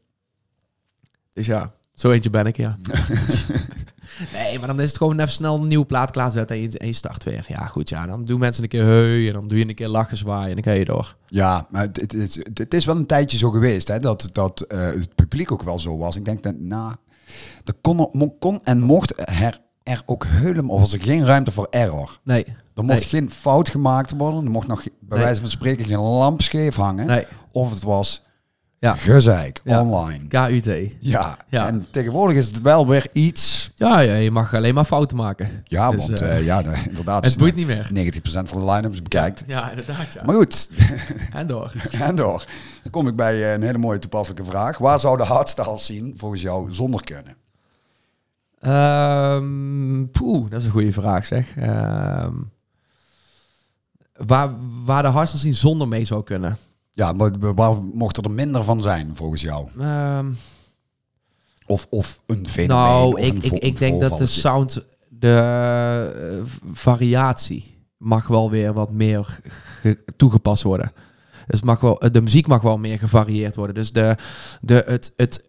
[1.33, 2.77] Dus ja, zo eentje ben ik, ja.
[4.33, 6.87] nee, maar dan is het gewoon even snel een nieuwe plaat klaarzetten en je, en
[6.87, 7.45] je start weer.
[7.47, 9.87] Ja, goed, ja, dan doen mensen een keer heu en dan doe je een keer
[9.87, 11.15] lachen zwaaien en dan ga je door.
[11.27, 14.61] Ja, maar het, het, het, het is wel een tijdje zo geweest hè, dat, dat
[14.61, 16.15] eh, het publiek ook wel zo was.
[16.15, 16.95] Ik denk dat, nou,
[17.65, 21.67] er kon, kon en mocht er, er ook helemaal, of was er geen ruimte voor
[21.69, 22.19] error.
[22.23, 23.07] Nee, Er mocht Nee.
[23.07, 24.45] geen fout gemaakt worden.
[24.45, 25.19] Er mocht nog bij Nee.
[25.25, 27.05] wijze van spreken geen lamp scheef hangen.
[27.05, 28.23] nee, Of het was
[28.81, 28.93] Ja.
[28.95, 29.81] gezeik Ja.
[29.81, 30.27] online.
[30.27, 30.91] KUT.
[30.99, 31.37] Ja.
[31.49, 31.67] Ja.
[31.67, 33.71] en tegenwoordig is het wel weer iets.
[33.75, 35.63] Ja, ja, je mag alleen maar fouten maken.
[35.65, 37.25] Ja, Dus, want eh, eh, ja, de- inderdaad.
[37.25, 37.89] Het boeit niet meer.
[37.93, 39.43] 90% van de line-ups bekijkt.
[39.47, 40.23] Ja, inderdaad, ja.
[40.25, 40.69] Maar goed,
[41.33, 41.71] En door.
[41.91, 42.45] en door.
[42.83, 44.77] Dan kom ik bij eh, een hele mooie toepasselijke vraag.
[44.77, 47.35] Waar zou de hardstyle zien volgens jou zonder kunnen?
[50.11, 51.55] Poeh, dat is een goede vraag zeg.
[51.57, 52.33] Ehm,
[54.13, 54.49] waar,
[54.85, 56.57] waar de hardstyle zien zonder mee zou kunnen.
[57.01, 59.67] Ja, maar waar mocht er minder van zijn volgens jou?
[59.79, 60.31] Ehm,
[61.65, 62.83] Of, of een fenomeen?
[62.85, 65.35] Nou, ik, ik, ik denk dat de sound, de
[66.45, 70.91] eh, variatie mag wel weer wat meer ge- toegepast worden.
[71.47, 73.75] Dus mag wel, de muziek mag wel meer gevarieerd worden.
[73.75, 74.15] Dus de,
[74.61, 75.45] de, het, het,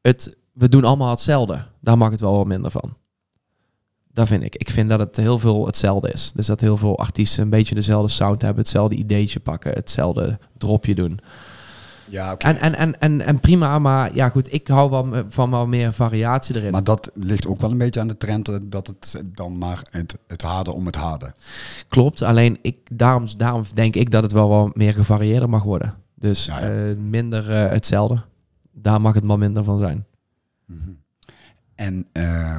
[0.00, 1.66] het, we doen allemaal hetzelfde.
[1.80, 2.96] Daar mag het wel wat minder van.
[4.14, 4.56] Dat vind ik.
[4.56, 6.32] Ik vind dat het heel veel hetzelfde is.
[6.34, 10.94] Dus dat heel veel artiesten een beetje dezelfde sound hebben, hetzelfde ideetje pakken, hetzelfde dropje
[10.94, 11.20] doen.
[12.08, 12.46] Ja, oké.
[12.46, 15.92] En, en, en, en, en prima, maar ja goed, ik hou wel van wel meer
[15.92, 16.70] variatie erin.
[16.72, 19.82] Maar dat ligt ook wel een beetje aan de trend eh, dat het dan maar
[19.90, 21.32] het, het harde om het harde.
[21.88, 25.94] Klopt, alleen ik, daarom, daarom denk ik dat het wel wat meer gevarieerder mag worden.
[26.14, 26.88] Dus Ja, ja.
[26.90, 28.22] eh, minder eh, hetzelfde.
[28.72, 30.04] Daar mag het maar minder van zijn.
[31.74, 32.56] En eh,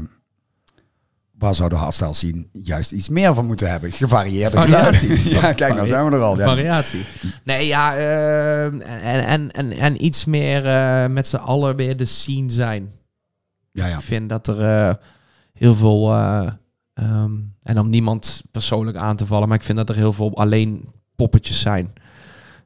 [1.43, 3.91] waar zou de hardstyle zien juist iets meer van moeten hebben?
[3.91, 5.07] Gevarieerde Variatie.
[5.07, 5.31] geluiden.
[5.41, 6.37] ja, kijk, nou zijn we er al.
[6.37, 7.05] Variatie.
[7.43, 12.05] Nee, ja, eh, en, en, en, en iets meer eh, met z'n allen weer de
[12.05, 12.91] scene zijn.
[13.71, 13.97] Ja, ja.
[13.97, 14.93] Ik vind dat er eh,
[15.53, 16.47] heel veel, eh,
[16.93, 17.31] ehm,
[17.63, 20.89] en om niemand persoonlijk aan te vallen, maar ik vind dat er heel veel alleen
[21.15, 21.93] poppetjes zijn.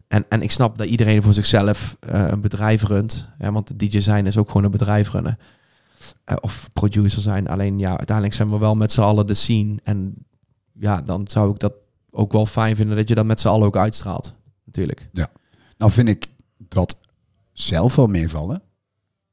[0.07, 3.29] En, en ik snap dat iedereen voor zichzelf een bedrijf runt.
[3.37, 5.37] Hè, want de DJ zijn is ook gewoon een bedrijf runnen.
[6.23, 7.47] Eh, of producer zijn.
[7.47, 9.75] Alleen ja, uiteindelijk zijn we wel met z'n allen de scene.
[9.83, 10.13] En
[10.79, 11.73] ja, dan zou ik dat
[12.11, 14.33] ook wel fijn vinden dat je dat met z'n allen ook uitstraalt.
[14.65, 15.09] Natuurlijk.
[15.77, 16.27] Nou vind ik
[16.57, 16.97] dat
[17.53, 18.61] zelf wel meevallen.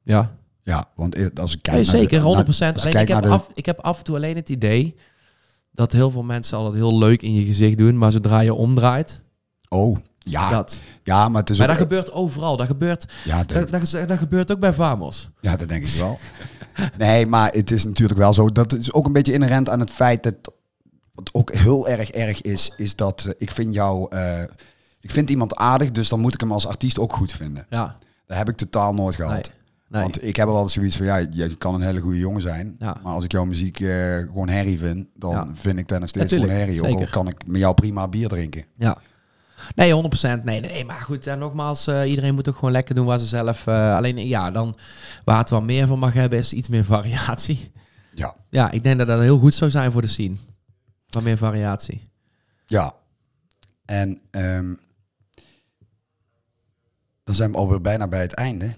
[0.03, 2.59] Ja, Ja, want eh, als ik kijk Nee, naar de- zeker, 100%.
[2.59, 4.49] naar- als ik alleen ik heb, de- af, ik heb af en toe alleen het
[4.49, 4.95] idee
[5.71, 8.53] dat heel veel mensen al het heel leuk in je gezicht doen, maar zodra je
[8.53, 9.21] omdraait,
[9.69, 10.49] Oh, ja.
[10.49, 10.81] dat.
[11.03, 11.73] Ja, maar het is Maar ook...
[11.73, 12.57] dat gebeurt overal.
[12.57, 15.29] Dat gebeurt, ja, dat, dat, dat, dat gebeurt ook bij Vamos.
[15.41, 16.19] ja, dat denk ik wel.
[16.97, 18.49] nee, maar het is natuurlijk wel zo.
[18.51, 20.33] Dat is ook een beetje inherent aan het feit dat...
[21.13, 24.07] Wat ook heel erg erg is, is dat eh, ik vind jou...
[24.15, 24.41] eh,
[24.99, 27.65] ik vind iemand aardig, dus dan moet ik hem als artiest ook goed vinden.
[27.69, 27.95] Ja,
[28.25, 29.31] Dat heb ik totaal nooit gehad.
[29.33, 29.43] nee.
[29.89, 30.01] nee.
[30.01, 32.75] Want ik heb wel eens zoiets van, ja, je kan een hele goede jongen zijn.
[32.79, 32.97] Ja.
[33.03, 35.47] Maar als ik jouw muziek eh, gewoon herrie vind, dan Ja.
[35.53, 36.93] vind ik dat nog steeds Natuurlijk, gewoon herrie.
[36.95, 38.65] Ook al kan ik met jou prima bier drinken.
[38.77, 38.97] Ja.
[39.75, 40.03] Nee, 100%.
[40.21, 40.85] Nee, nee, nee.
[40.85, 43.67] Maar goed, en nogmaals, eh, iedereen moet ook gewoon lekker doen waar ze zelf...
[43.67, 44.75] eh, alleen, ja, dan
[45.23, 47.71] waar het wel meer van mag hebben, is iets meer variatie.
[48.17, 50.35] Ja, Ja, ik denk dat dat heel goed zou zijn voor de scene.
[51.09, 52.09] Wat meer variatie.
[52.67, 52.93] ja.
[53.85, 54.73] En ehm,
[57.23, 58.75] dan zijn we alweer bijna bij het einde.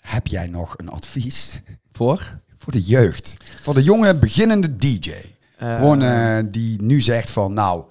[0.00, 1.60] Heb jij nog een advies
[1.92, 2.38] Voor?
[2.58, 3.36] voor de jeugd?
[3.60, 5.10] Voor de jonge beginnende DJ?
[5.56, 7.84] Eh, Gewoon eh, die nu zegt van, nou,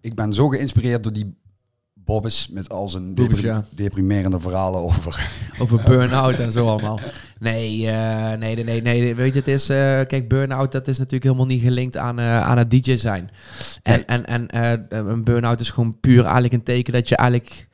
[0.00, 1.38] ik ben zo geïnspireerd door die
[2.10, 3.64] Bobbes met al zijn Bobbes, depri- ja.
[3.70, 5.28] deprimerende verhalen over.
[5.58, 7.00] Over burn-out en zo allemaal.
[7.38, 9.14] Nee, eh, nee, nee, nee, nee.
[9.14, 9.68] Weet je, het is...
[9.68, 13.30] eh, kijk, burn-out, dat is natuurlijk helemaal niet gelinkt aan, eh, aan het DJ zijn.
[13.82, 14.22] En, Nee.
[14.22, 17.68] en, en een burn-out is gewoon puur eigenlijk een teken dat je eigenlijk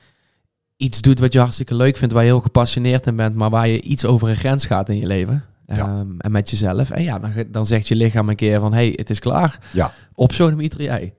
[0.76, 3.68] iets doet wat je hartstikke leuk vindt, waar je heel gepassioneerd in bent, maar waar
[3.68, 5.44] je iets over een grens gaat in je leven.
[5.66, 5.76] Ja.
[5.76, 6.90] Ehm, en met jezelf.
[6.90, 9.58] En ja, dan, dan zegt je lichaam een keer van, hey, het is klaar.
[9.72, 11.14] Ja, Op zo'n jij.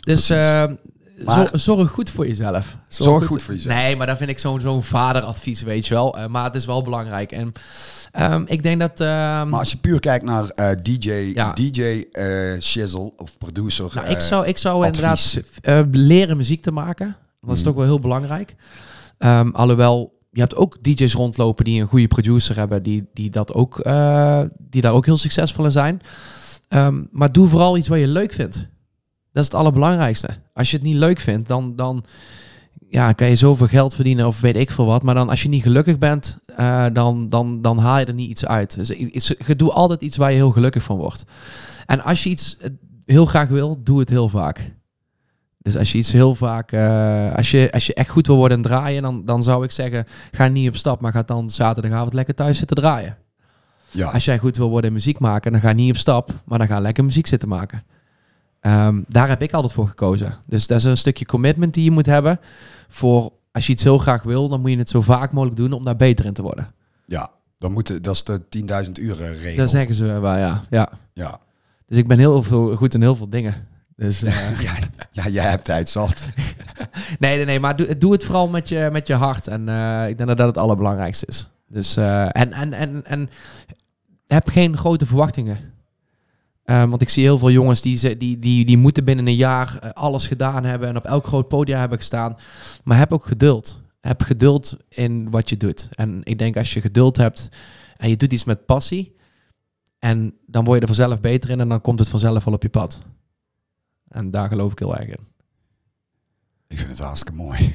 [0.00, 0.30] Dus.
[1.24, 2.76] Maar- zorg goed voor jezelf.
[2.88, 3.74] Zorg goed voor jezelf.
[3.76, 6.16] Nee, maar dat vind ik zo'n zo'n vaderadvies, weet je wel.
[6.18, 7.32] Eh, maar het is wel belangrijk.
[7.32, 7.52] En
[8.12, 9.00] ehm, ik denk dat...
[9.00, 11.52] ehm, maar als je puur kijkt naar eh, DJ, Ja.
[11.52, 13.90] DJ eh shizzle of producer.
[13.94, 15.34] nou, ik zou, ik zou advies.
[15.62, 17.16] inderdaad leren muziek te maken.
[17.40, 17.66] Dat is Mhm.
[17.66, 18.54] toch wel heel belangrijk.
[19.18, 23.52] Ehm, alhoewel, je hebt ook DJ's rondlopen die een goede producer hebben, die, die, dat
[23.54, 23.74] ook,
[24.58, 26.00] die daar ook heel succesvol in zijn.
[27.10, 28.66] Maar doe vooral iets wat je leuk vindt.
[29.32, 30.28] Dat is het allerbelangrijkste.
[30.54, 32.04] Als je het niet leuk vindt, dan, dan
[32.88, 35.02] ja, kan je zoveel geld verdienen of weet ik veel wat.
[35.02, 38.30] Maar dan als je niet gelukkig bent, eh, dan, dan, dan haal je er niet
[38.30, 38.74] iets uit.
[38.74, 38.88] Dus
[39.46, 41.24] je doe altijd iets waar je heel gelukkig van wordt.
[41.86, 42.70] En als je iets eh,
[43.06, 44.72] heel graag wil, doe het heel vaak.
[45.58, 48.56] Dus als je iets heel vaak, eh, als, je, als je echt goed wil worden
[48.56, 52.14] en draaien, dan, dan zou ik zeggen, ga niet op stap, maar ga dan zaterdagavond
[52.14, 53.16] lekker thuis zitten draaien.
[53.90, 56.58] ja, Als jij goed wil worden in muziek maken, dan ga niet op stap, maar
[56.58, 57.82] dan ga lekker muziek zitten maken.
[58.62, 60.36] Ehm, daar heb ik altijd voor gekozen.
[60.46, 62.40] Dus dat is een stukje commitment die je moet hebben.
[62.88, 65.72] Voor als je iets heel graag wil, dan moet je het zo vaak mogelijk doen
[65.72, 66.74] om daar beter in te worden.
[67.06, 69.56] ja, dan moet, het- dat is de 10.000 uren regel.
[69.56, 70.62] Dat zeggen ze wel, ja.
[70.70, 70.88] ja.
[71.12, 71.40] ja.
[71.86, 73.54] Dus ik ben heel veel, goed in heel veel dingen.
[73.96, 74.72] Dus, eh, ja,
[75.12, 76.28] ja, jij hebt tijd zat.
[77.18, 79.46] Nee, nee, nee, maar doe, doe het vooral met je, met je hart.
[79.46, 81.50] En eh, ik denk dat dat het allerbelangrijkste is.
[81.68, 83.30] Dus, eh, en, en, en, en
[84.26, 85.58] heb geen grote verwachtingen.
[86.62, 89.34] Eh, want ik zie heel veel jongens die, ze- die, die, die moeten binnen een
[89.34, 92.36] jaar eh, alles gedaan hebben en op elk groot podium hebben gestaan.
[92.84, 93.80] Maar heb ook geduld.
[94.00, 95.88] Heb geduld in wat je doet.
[95.94, 97.48] En ik denk als je geduld hebt
[97.96, 99.16] en je doet iets met passie,
[99.98, 102.62] en dan word je er vanzelf beter in en dan komt het vanzelf wel op
[102.62, 103.00] je pad.
[104.08, 105.30] En daar geloof ik heel erg in.
[106.68, 107.70] Ik vind het hartstikke mooi.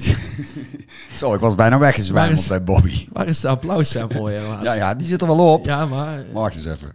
[1.18, 3.06] Zo, ik was bijna weggezwijmeld is- bij Bobby.
[3.12, 4.30] Waar is de applaussample?
[4.32, 5.64] Ja, Ja, ja, die zit er wel op.
[5.64, 6.06] ja, maar...
[6.24, 6.88] Maar Wacht eens even.
[6.88, 6.94] Ik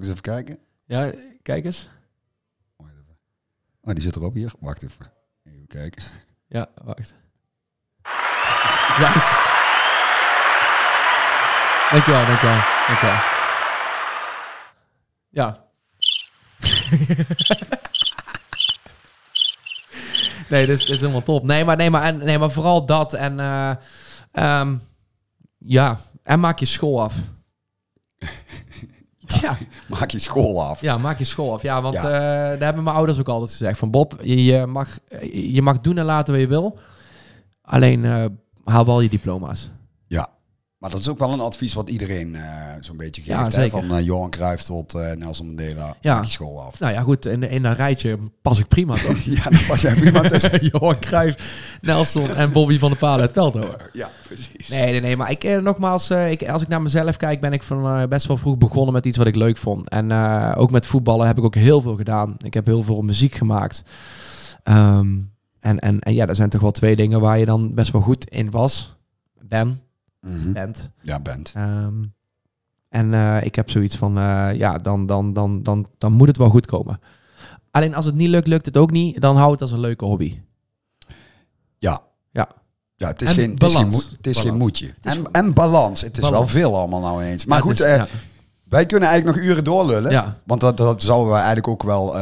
[0.00, 0.58] eens even kijken?
[0.84, 1.12] Ja,
[1.44, 1.88] kijk eens.
[3.80, 4.52] Oh, die zit erop hier.
[4.60, 5.12] Wacht even.
[5.42, 6.04] Even kijken.
[6.46, 7.14] Ja, wacht.
[8.98, 9.52] Nice.
[11.90, 13.18] Dankjewel, dankjewel, dankjewel.
[15.28, 15.64] Ja.
[20.48, 21.42] nee, dit is, dit is helemaal top.
[21.42, 23.14] Nee, maar, nee, maar, en, nee, maar vooral dat.
[23.14, 23.74] En eh,
[24.30, 24.76] ehm,
[25.58, 27.14] ja, en maak je school af.
[29.26, 29.56] ja.
[29.88, 30.80] Maak je school af.
[30.80, 31.62] Ja, maak je school af.
[31.62, 32.02] Ja, want Ja.
[32.02, 32.10] eh,
[32.58, 33.78] daar hebben mijn ouders ook altijd gezegd.
[33.78, 34.98] Van Bob, je, je, mag,
[35.32, 36.78] je mag doen en laten wat je wil.
[37.62, 38.24] Alleen eh,
[38.64, 39.70] haal wel je diploma's.
[40.84, 42.42] Maar dat is ook wel een advies wat iedereen eh,
[42.80, 43.52] zo'n beetje geeft.
[43.52, 43.68] Ja, hè?
[43.68, 45.96] Van eh, Johan Cruijff tot eh, Nelson Mandela.
[46.00, 46.14] Ja.
[46.14, 46.80] Maak je school af.
[46.80, 49.18] Nou ja, goed, in, in een rijtje pas ik prima, toch?
[49.34, 50.64] Ja, dan was jij prima tussen.
[50.72, 51.36] Johan Cruijff,
[51.80, 53.76] Nelson en Bobby van der Palen uit Veldhoven.
[53.92, 54.68] Ja, precies.
[54.68, 55.16] Nee, nee, nee.
[55.16, 58.58] Maar ik, nogmaals, ik, als ik naar mezelf kijk, ben ik van best wel vroeg
[58.58, 59.88] begonnen met iets wat ik leuk vond.
[59.88, 60.12] En
[60.56, 62.36] ook met voetballen heb ik ook heel veel gedaan.
[62.38, 63.84] Ik heb heel veel muziek gemaakt.
[64.62, 65.18] Ehm,
[65.60, 68.02] en, en, en ja, er zijn toch wel twee dingen waar je dan best wel
[68.02, 68.96] goed in was.
[69.48, 69.83] Ben,
[70.24, 70.52] Mhm.
[70.52, 70.90] bent.
[71.00, 71.52] Ja, bent.
[71.54, 72.04] Ehm,
[72.88, 76.36] en eh, ik heb zoiets van, eh, ja, dan, dan, dan, dan, dan moet het
[76.36, 77.00] wel goed komen.
[77.70, 79.20] Alleen als het niet lukt, lukt het ook niet.
[79.20, 80.38] Dan hou het als een leuke hobby.
[81.78, 82.00] Ja.
[82.30, 82.48] Ja.
[82.96, 84.94] Ja, het is, En geen, het is, geen, het is geen moedje.
[85.02, 86.00] En, en balans.
[86.00, 87.44] Het is wel veel allemaal nou ineens.
[87.44, 88.06] Maar Ja, goed, is- eh, ja,
[88.68, 90.10] wij kunnen eigenlijk nog uren doorlullen.
[90.10, 90.36] Ja.
[90.44, 92.12] Want dat, dat zouden we eigenlijk ook wel...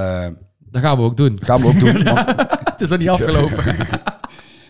[0.59, 1.38] dat gaan we ook doen.
[1.42, 2.03] gaan we ook doen.
[2.14, 2.24] want,
[2.70, 3.64] Het is nog niet afgelopen.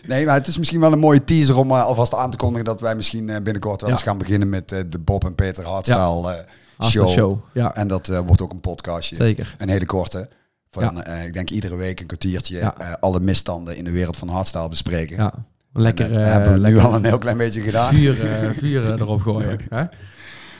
[0.07, 2.65] nee, maar het is misschien wel een mooie teaser om eh, alvast aan te kondigen...
[2.65, 5.65] dat wij misschien eh, binnenkort wel eens gaan beginnen met eh, de Bob en Peter
[5.65, 6.45] Hardstyle
[6.83, 7.07] show.
[7.09, 7.75] show, ja.
[7.75, 9.15] En dat wordt ook een podcastje.
[9.15, 9.55] Zeker.
[9.57, 10.29] Een hele korte.
[10.69, 11.05] Van, Ja.
[11.05, 12.97] ik denk iedere week een kwartiertje Ja.
[12.99, 15.15] alle misstanden in de wereld van hardstyle bespreken.
[15.15, 15.33] Ja.
[15.73, 17.93] Lekker, En, hebben we lekker nu al een heel klein beetje gedaan.
[17.93, 18.13] vuur,
[18.59, 19.59] vuur eh, erop gooien.
[19.69, 19.83] Hè?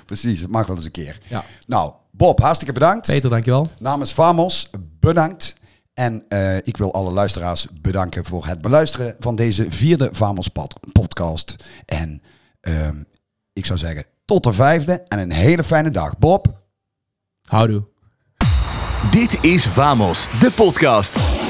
[0.06, 1.20] Precies, dat mag wel eens een keer.
[1.28, 1.44] Ja.
[1.68, 3.08] Nou, Bob, hartstikke bedankt.
[3.08, 3.68] Peter, dankjewel.
[3.80, 4.70] Namens Famos,
[5.00, 5.56] bedankt.
[5.94, 10.80] En eh, ik wil alle luisteraars bedanken voor het beluisteren van deze vierde Famos pod-
[10.92, 11.56] podcast.
[11.86, 12.22] En
[12.62, 13.04] ehm,
[13.54, 16.18] ik zou zeggen, tot de vijfde en een hele fijne dag.
[16.18, 16.62] Bob.
[17.42, 17.84] Houdoe.
[19.12, 21.43] Dit is Vamos, de podcast.